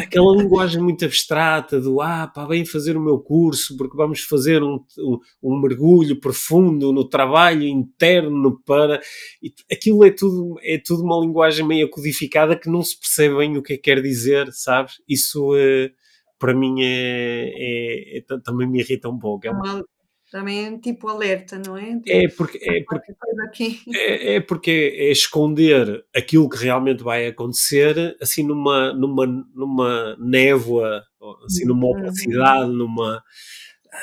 [0.01, 4.63] aquela linguagem muito abstrata do ah, pá, vem fazer o meu curso porque vamos fazer
[4.63, 8.99] um, um, um mergulho profundo no trabalho interno para
[9.41, 13.57] e aquilo é tudo é tudo uma linguagem meio codificada que não se percebe bem
[13.57, 14.95] o que é que quer dizer, sabes?
[15.07, 15.91] Isso eh,
[16.39, 19.45] para mim é, é- é- também me irrita um pouco.
[19.45, 19.85] É, um- Uma-
[20.31, 21.99] também é tipo alerta, não é?
[22.07, 23.11] é porque é porque
[23.93, 31.03] é, é porque é esconder aquilo que realmente vai acontecer assim numa, numa, numa névoa,
[31.45, 31.99] assim numa Uhum.
[31.99, 33.21] opacidade, numa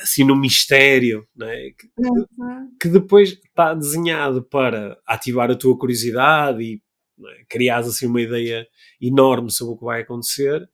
[0.02, 1.70] assim num mistério, não é?
[1.70, 2.76] que, Uhum.
[2.78, 6.82] que depois está desenhado para ativar a tua curiosidade e
[7.26, 7.44] é?
[7.48, 8.66] criares assim uma ideia
[9.00, 10.68] enorme sobre o que vai acontecer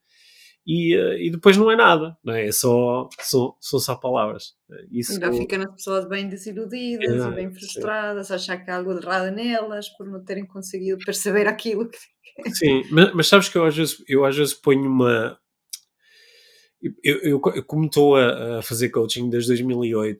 [0.67, 2.47] e, uh, e depois não é nada, não é?
[2.47, 4.55] é só, são, são só palavras.
[4.91, 8.35] Isso, Ainda ficam as pessoas bem desiludidas é, e bem frustradas, sim.
[8.35, 11.99] achar que há algo de errado nelas por não terem conseguido perceber aquilo que.
[12.53, 15.39] Sim, mas, mas sabes que eu às vezes, eu às vezes ponho uma.
[16.83, 20.19] Eu, eu, eu como estou a, a, fazer coaching desde 2008,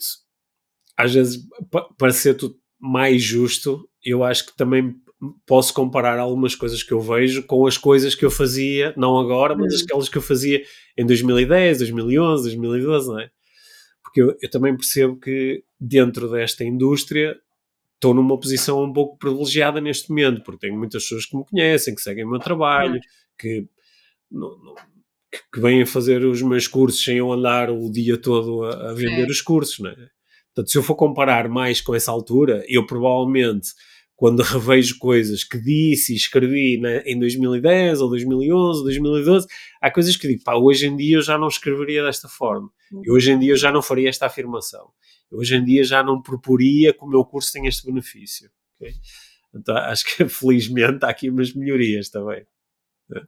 [0.97, 1.43] às vezes,
[1.99, 4.95] para ser tudo mais justo, eu acho que também
[5.47, 9.57] posso comparar algumas coisas que eu vejo com as coisas que eu fazia, não agora,
[9.57, 9.85] mas hum.
[9.85, 10.63] aquelas que eu fazia
[10.97, 13.31] em 2010, 2011, 2012, não é?
[14.03, 17.37] Porque eu, eu também percebo que dentro desta indústria
[17.95, 21.95] estou numa posição um pouco privilegiada neste momento, porque tenho muitas pessoas que me conhecem,
[21.95, 23.01] que seguem o meu trabalho,
[23.39, 23.67] que,
[24.31, 24.75] não, não,
[25.53, 29.27] que vêm fazer os meus cursos sem eu andar o dia todo a, a vender
[29.27, 29.31] é.
[29.31, 29.97] os cursos, não é?
[30.55, 33.71] Portanto, se eu for comparar mais com essa altura, eu provavelmente,
[34.25, 39.47] quando revejo coisas que disse e escrevi né, em 2010 ou 2011, 2012,
[39.83, 42.73] há coisas que digo, pá, hoje em dia eu já não escreveria desta forma.
[43.05, 44.91] E hoje em dia eu já não faria esta afirmação.
[45.31, 48.51] hoje em dia já não proporia que o meu curso tenha este benefício.
[48.77, 48.95] Okay?
[49.55, 52.47] Então, acho que felizmente há aqui umas melhorias também.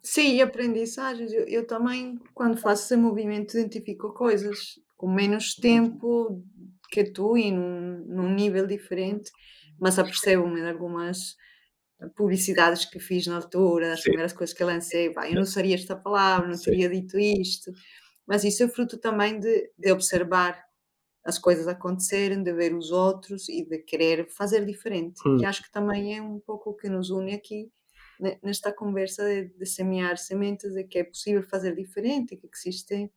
[0.03, 1.31] Sim, e aprendizagens.
[1.31, 6.43] Eu, eu também, quando faço esse movimento, identifico coisas com menos tempo,
[6.91, 9.31] que atuem num, num nível diferente,
[9.81, 11.37] mas apercebo-me de algumas
[12.15, 14.11] publicidades que fiz na altura, as Sim.
[14.11, 16.65] primeiras coisas que lancei, vai, eu não seria esta palavra, não Sim.
[16.65, 17.73] teria dito isto,
[18.27, 20.63] mas isso é fruto também de, de observar
[21.25, 25.21] as coisas acontecerem, de ver os outros e de querer fazer diferente.
[25.27, 25.39] Hum.
[25.41, 27.71] E acho que também é um pouco o que nos une aqui
[28.43, 33.11] nesta conversa de, de semear sementes de que é possível fazer diferente, que existe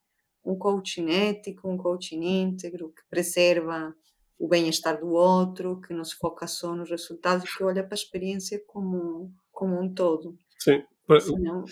[0.43, 3.95] um coaching ético, um coaching íntegro, que preserva
[4.39, 8.01] o bem-estar do outro, que não se foca só nos resultados, que olha para a
[8.01, 10.37] experiência como, como um todo.
[10.57, 10.81] Sim,
[11.19, 11.65] Senão...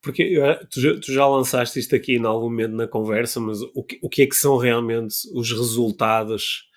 [0.00, 0.38] porque
[0.70, 3.98] tu já, tu já, lançaste isto aqui em algum momento na conversa, mas o que,
[4.00, 6.68] o que é que são realmente os resultados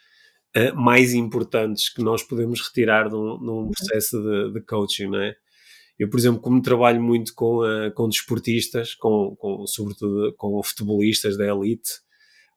[0.58, 3.70] uh, mais importantes que nós podemos retirar num, uhum.
[3.70, 5.36] processo de, de coaching, não é?
[5.98, 11.38] Eu, por exemplo, como trabalho muito com, uh, com desportistas, com, com, sobretudo com futebolistas
[11.38, 12.05] da elite,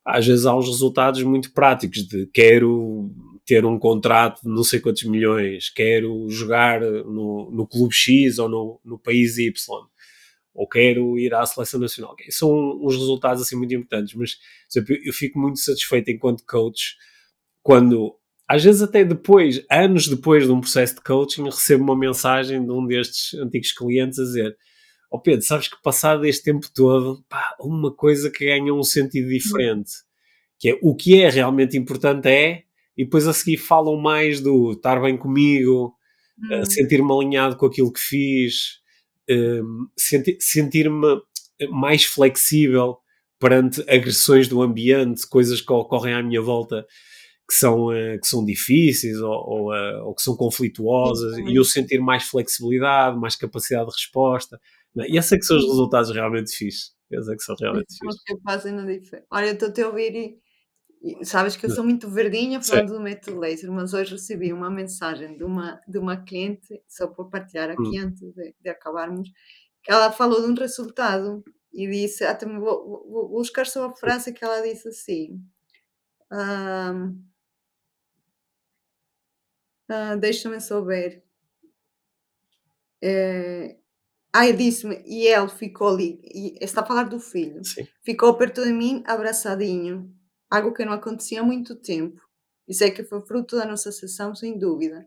[0.08, 3.10] às vezes há uns resultados muito práticos de quero
[3.44, 8.48] ter um contrato de não sei quantos milhões, quero jogar no, no clube X ou
[8.48, 9.52] no, no país Y,
[10.54, 12.14] ou quero ir à seleção nacional.
[12.30, 12.50] São
[12.82, 14.38] uns resultados assim muito importantes, mas
[14.70, 16.96] exemplo, eu fico muito satisfeito enquanto coach
[17.62, 18.14] quando
[18.48, 22.70] às vezes até depois, anos depois de um processo de coaching, recebo uma mensagem de
[22.72, 24.56] um destes antigos clientes a dizer
[25.10, 29.28] oh Pedro, sabes que passado este tempo todo, pá, uma coisa que ganha um sentido
[29.28, 29.90] diferente,
[30.58, 32.64] que é o que é realmente importante é,
[32.96, 35.94] e depois a seguir falam mais do estar bem comigo,
[36.38, 36.64] hum.
[36.64, 38.80] sentir-me alinhado com aquilo que fiz,
[39.30, 41.20] um, senti sentir-me
[41.70, 42.98] mais flexível
[43.38, 46.84] perante agressões do ambiente, coisas que ocorrem à minha volta
[47.48, 49.72] que são, uh, que são difíceis ou, ou,
[50.04, 54.60] ou que são conflituosas Sim, e eu sentir mais flexibilidade, mais capacidade de resposta.
[54.96, 56.96] E esses é que são os resultados realmente fixos.
[57.10, 58.22] Esses é que são realmente fixos.
[58.24, 59.26] que fazem na diferença.
[59.30, 60.40] Olha, estou-te a ouvir e,
[61.02, 62.94] e, sabes que eu sou muito verdinha falando Sim.
[62.94, 67.30] do método laser, mas hoje recebi uma mensagem de uma, de uma cliente, só por
[67.30, 68.06] partilhar aqui hum.
[68.06, 69.28] antes de, de, acabarmos,
[69.82, 73.94] que ela falou de um resultado e disse, até vou, vou, vou buscar só a
[73.94, 75.40] frase que ela disse assim.
[76.32, 77.28] Um,
[79.88, 81.24] ah, deixa-me só ver.
[83.02, 83.78] É...
[84.38, 87.84] Ai, disse-me, e ele ficou ali, e está a falar do filho, Sim.
[88.04, 90.14] ficou perto de mim, abraçadinho,
[90.48, 92.20] algo que não acontecia há muito tempo.
[92.68, 95.04] E sei que foi fruto da nossa sessão, sem dúvida.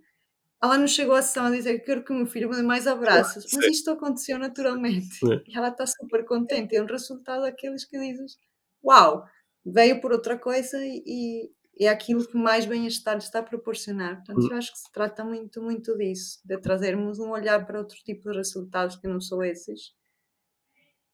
[0.62, 2.62] Ela não chegou à sessão a dizer que quero que o meu filho me dê
[2.62, 5.20] mais abraços, mas isto aconteceu naturalmente.
[5.32, 5.42] É.
[5.48, 6.76] E ela está super contente.
[6.76, 8.36] É um resultado daqueles que dizes:
[8.84, 9.26] Uau,
[9.66, 11.50] veio por outra coisa e,
[11.80, 14.18] é aquilo que mais bem-estar está a proporcionar.
[14.18, 17.98] Portanto, eu acho que se trata muito, muito disso, de trazermos um olhar para outro
[18.04, 19.94] tipo de resultados que não são esses.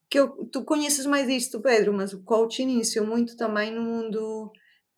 [0.10, 4.52] Que eu, tu conheces mais isto, Pedro, mas o coaching iniciou muito também no mundo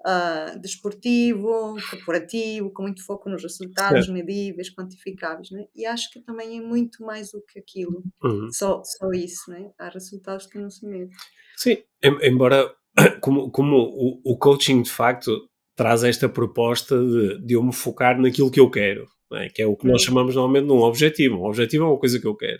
[0.06, 4.12] uh, desportivo, corporativo, com muito foco nos resultados é.
[4.12, 5.66] medíveis, quantificáveis, né?
[5.76, 8.52] e acho que também é muito mais do que aquilo, uhum.
[8.52, 9.72] só, só isso, né?
[9.78, 11.10] há resultados que não se medem.
[11.58, 11.84] Sim,
[12.22, 12.74] embora
[13.22, 18.20] como, como o, o coaching de facto traz esta proposta de, de eu me focar
[18.20, 19.48] naquilo que eu quero, é?
[19.50, 21.38] que é o que nós chamamos normalmente de um objetivo.
[21.38, 22.60] Um objetivo é uma coisa que eu quero.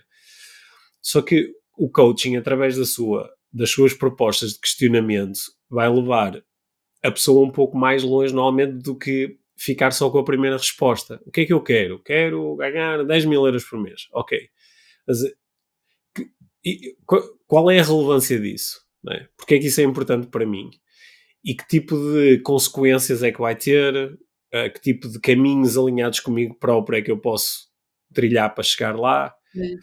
[1.02, 6.42] Só que o coaching, através da sua, das suas propostas de questionamento, vai levar
[7.02, 11.20] a pessoa um pouco mais longe, normalmente, do que ficar só com a primeira resposta.
[11.26, 12.02] O que é que eu quero?
[12.02, 14.08] Quero ganhar 10 mil euros por mês.
[14.12, 14.38] Ok.
[15.06, 15.18] Mas
[16.64, 16.96] e,
[17.46, 18.80] qual é a relevância disso?
[19.02, 19.28] Não é?
[19.36, 20.70] Porque é que isso é importante para mim?
[21.44, 24.12] E que tipo de consequências é que vai ter?
[24.52, 27.68] Uh, que tipo de caminhos alinhados comigo próprio é que eu posso
[28.12, 29.32] trilhar para chegar lá?
[29.56, 29.74] É.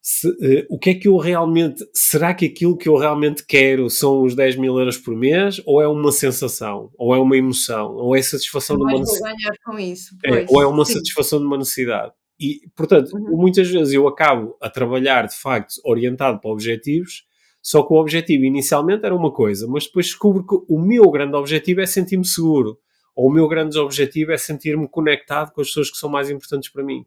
[0.00, 1.84] Se, uh, o que é que eu realmente.
[1.94, 5.60] Será que aquilo que eu realmente quero são os 10 mil euros por mês?
[5.64, 6.90] Ou é uma sensação?
[6.96, 7.94] Ou é uma emoção?
[7.94, 9.36] Ou é satisfação de uma necessidade?
[9.36, 10.16] ganhar com isso.
[10.24, 10.94] É, ou é uma sim.
[10.94, 12.12] satisfação de uma necessidade?
[12.38, 13.36] E, portanto, uhum.
[13.38, 17.24] muitas vezes eu acabo a trabalhar de facto orientado para objetivos,
[17.64, 21.34] só que o objetivo inicialmente era uma coisa, mas depois descubro que o meu grande
[21.34, 22.78] objetivo é sentir-me seguro,
[23.16, 26.70] ou o meu grande objetivo é sentir-me conectado com as pessoas que são mais importantes
[26.70, 27.06] para mim.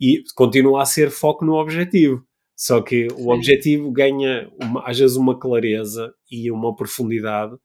[0.00, 2.26] E continua a ser foco no objetivo.
[2.56, 7.56] Só que o objetivo ganha, uma, às vezes, uma clareza e uma profundidade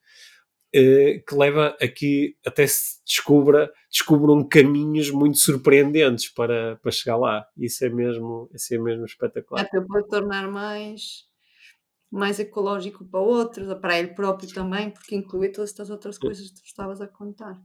[0.72, 7.18] eh, que leva a que até se descubra, descubram caminhos muito surpreendentes para, para chegar
[7.18, 7.44] lá.
[7.58, 9.62] Isso é mesmo, isso é mesmo espetacular.
[9.62, 11.24] Até pode tornar mais,
[12.12, 16.62] mais ecológico para outros, para ele próprio também, porque inclui todas estas outras coisas que
[16.62, 17.58] tu estavas a contar.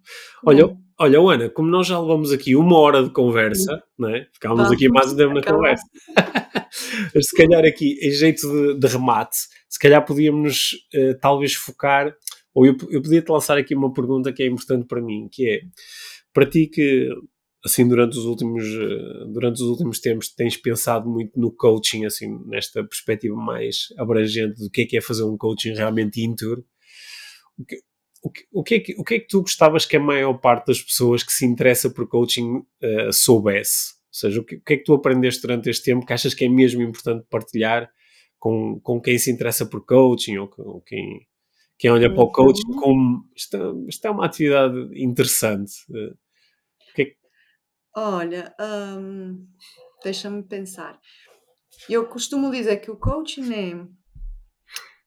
[0.44, 4.26] Olha, olha, Ana, como nós já levamos aqui uma hora de conversa, não é?
[4.32, 5.84] ficámos aqui mais um tempo na conversa.
[7.20, 9.36] Se calhar aqui, em jeito de, de remate,
[9.68, 12.14] se calhar podíamos uh, talvez focar
[12.54, 15.48] ou eu, eu podia te lançar aqui uma pergunta que é importante para mim, que
[15.48, 15.60] é,
[16.32, 17.08] para ti que,
[17.64, 22.38] assim, durante os últimos, eh, durante os últimos tempos tens pensado muito no coaching, assim,
[22.46, 26.64] nesta perspectiva mais abrangente do que é que é fazer um coaching realmente íntegro,
[27.58, 27.76] o que,
[28.22, 30.34] o que, o, que é que, o que é que tu gostavas que a maior
[30.34, 33.94] parte das pessoas que se interessa por coaching uh, soubesse?
[34.08, 36.34] Ou seja, o que, o que, é que tu aprendeste durante este tempo que achas
[36.34, 37.90] que é mesmo importante partilhar
[38.38, 41.26] com, com quem se interessa por coaching ou, ou quem,
[41.78, 42.80] quem olha para o coaching uhum.
[42.80, 45.72] como isto, é, isto é uma atividade interessante.
[45.94, 46.23] É
[47.96, 49.46] Olha, hum,
[50.02, 50.98] deixa-me pensar.
[51.88, 53.86] Eu costumo dizer que o coaching é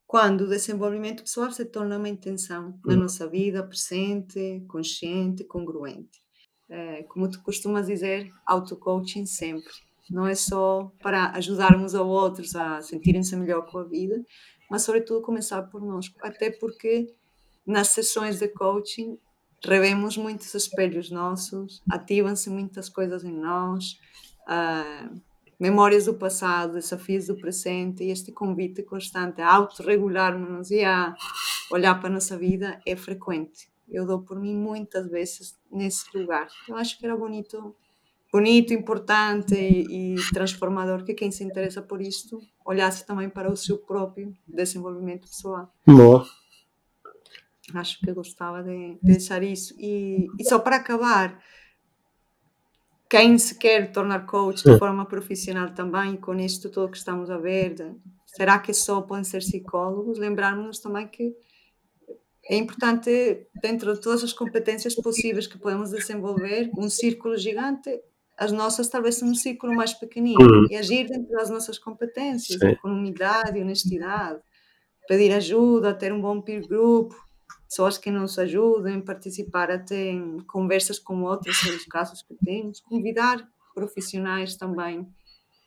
[0.06, 3.02] quando o desenvolvimento pessoal se torna uma intenção na uhum.
[3.02, 6.24] nossa vida presente, consciente, congruente.
[6.70, 9.72] É, como tu costumas dizer, auto-coaching sempre.
[10.10, 14.16] Não é só para ajudarmos a outros a sentirem-se melhor com a vida,
[14.70, 17.14] mas sobretudo começar por nós, até porque
[17.66, 19.18] nas sessões de coaching
[19.66, 24.00] revemos muitos espelhos nossos, ativam-se muitas coisas em nós,
[24.48, 25.22] uh,
[25.60, 31.16] memórias do passado, desafios do presente, e este convite constante a autorregularmos e a
[31.72, 33.68] olhar para a nossa vida é frequente.
[33.90, 36.48] Eu dou por mim muitas vezes nesse lugar.
[36.68, 37.76] Eu acho que era bonito
[38.32, 43.56] bonito, importante e, e, transformador que quem se interessa por isto olhasse também para o
[43.56, 45.74] seu próprio desenvolvimento pessoal.
[45.86, 46.26] Boa.
[47.74, 49.76] Acho que gostava de, deixar isso.
[49.78, 51.42] E, e, só para acabar,
[53.10, 57.38] quem se quer tornar coach de forma profissional também, com isto tudo que estamos a
[57.38, 57.96] ver, de,
[58.26, 60.18] será que só podem ser psicólogos?
[60.18, 61.36] Lembrarmos também que
[62.50, 68.02] é importante, dentro de todas as competências possíveis que podemos desenvolver, um círculo gigante
[68.38, 70.68] as nossas talvez são um círculo mais pequenino uhum.
[70.70, 72.76] e agir dentro das nossas competências, Sim.
[72.76, 74.40] com humildade e honestidade,
[75.08, 77.14] pedir ajuda, ter um bom peer group,
[77.68, 82.80] pessoas que nos ajudem, participar até em conversas com outras sobre os casos que temos,
[82.82, 85.08] convidar profissionais também,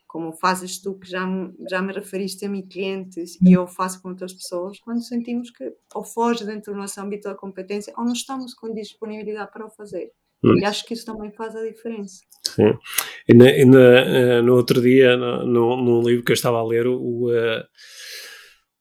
[0.07, 1.25] como fazes tu, que já,
[1.69, 5.73] já me referiste a mim, clientes, e eu faço com outras pessoas, quando sentimos que
[5.95, 9.71] ou foge dentro do nosso âmbito da competência ou não estamos com disponibilidade para o
[9.71, 10.11] fazer.
[10.43, 10.59] Hum.
[10.59, 12.23] E acho que isso também faz a diferença.
[12.47, 12.73] Sim.
[13.29, 17.63] E, eh, no outro dia, no, no, livro que eu estava a ler, o, uh,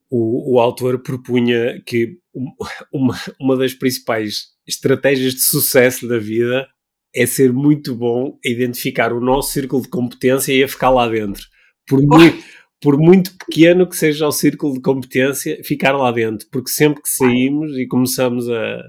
[0.10, 2.18] o, o autor propunha que
[2.94, 6.68] uma, uma das principais estratégias de sucesso da vida
[7.14, 11.08] é ser muito bom a identificar o nosso círculo de competência e a ficar lá
[11.08, 11.44] dentro.
[11.88, 12.44] Por muito,
[12.80, 16.48] por muito pequeno que seja o círculo de competência, ficar lá dentro.
[16.52, 18.82] Porque sempre que saímos e começamos a.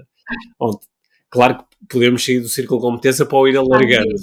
[1.31, 4.13] Claro que podemos sair do círculo de competência para o ir alargando.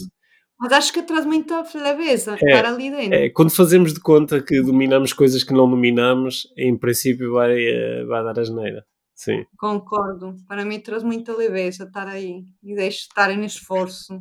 [0.60, 3.14] Mas acho que traz muita leveza é, estar ali dentro.
[3.14, 8.04] É, quando fazemos de conta que dominamos coisas que não dominamos, em princípio vai, eh,
[8.04, 8.84] vai dar a geneira.
[9.14, 9.44] Sim.
[9.56, 10.36] Concordo.
[10.48, 14.20] Para mim traz muita leveza estar aí e deixe estar em esforço.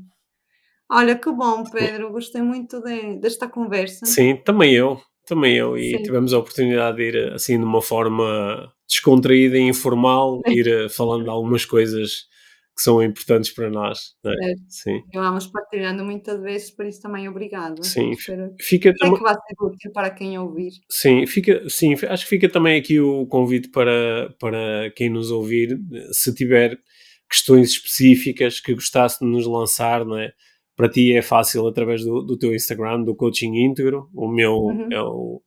[0.90, 2.12] Olha, que bom, Pedro.
[2.12, 4.06] Gostei muito de, desta conversa.
[4.06, 5.00] Sim, também eu.
[5.26, 5.78] Também eu.
[5.78, 6.04] E Sim.
[6.04, 11.24] tivemos a oportunidade de ir assim de uma forma descontraída e informal, ir eh, falando
[11.24, 12.26] de algumas coisas
[12.78, 14.14] que são importantes para nós.
[14.24, 14.54] É?
[14.68, 15.02] Sim.
[15.12, 17.84] E vamos partilhando muitas vezes, por isso também obrigado.
[17.84, 19.18] Sim, Espero fica também...
[19.18, 20.70] que vai ser útil para quem ouvir.
[20.88, 25.76] Sim, fica, sim, acho que fica também aqui o convite para, para quem nos ouvir,
[26.12, 26.78] se tiver
[27.28, 30.32] questões específicas que gostasse de nos lançar, não é?
[30.76, 34.08] Para ti é fácil através do, do teu Instagram, do Coaching Íntegro.
[34.14, 34.88] O meu uhum.
[34.92, 35.42] é o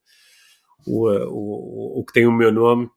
[0.86, 2.89] o, o, o que tem o meu nome,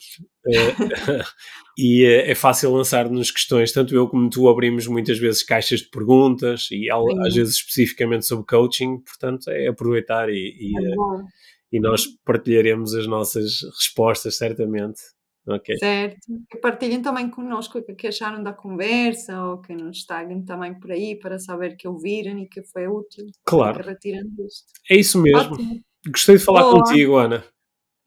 [1.77, 3.71] e é fácil lançar-nos questões.
[3.71, 8.45] Tanto eu como tu abrimos muitas vezes caixas de perguntas e às vezes especificamente sobre
[8.45, 10.95] coaching, portanto é aproveitar e, e, é
[11.71, 15.01] e nós partilharemos as nossas respostas, certamente.
[15.45, 15.77] Okay.
[15.77, 16.19] Certo.
[16.53, 20.91] E partilhem também connosco o que acharam da conversa ou que nos taguem também por
[20.91, 23.25] aí para saber que ouviram e que foi útil.
[23.43, 23.81] Claro.
[23.81, 24.71] Que retiram disto.
[24.89, 25.53] É isso mesmo.
[25.53, 25.81] Ótimo.
[26.07, 26.83] Gostei de falar Boa.
[26.83, 27.43] contigo, Ana.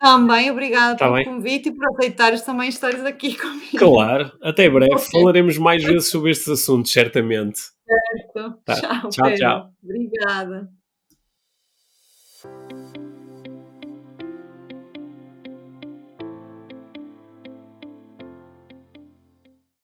[0.06, 1.24] Também, obrigada tá pelo bem.
[1.24, 3.76] convite e por aceitares também estares aqui comigo.
[3.76, 4.94] Claro, até breve.
[4.94, 5.06] Okay.
[5.10, 7.58] Falaremos mais vezes sobre estes assuntos, certamente.
[7.84, 8.58] Certo.
[8.64, 8.74] Tá.
[8.74, 9.70] Tchau, tchau, tchau.
[9.82, 10.68] Obrigada.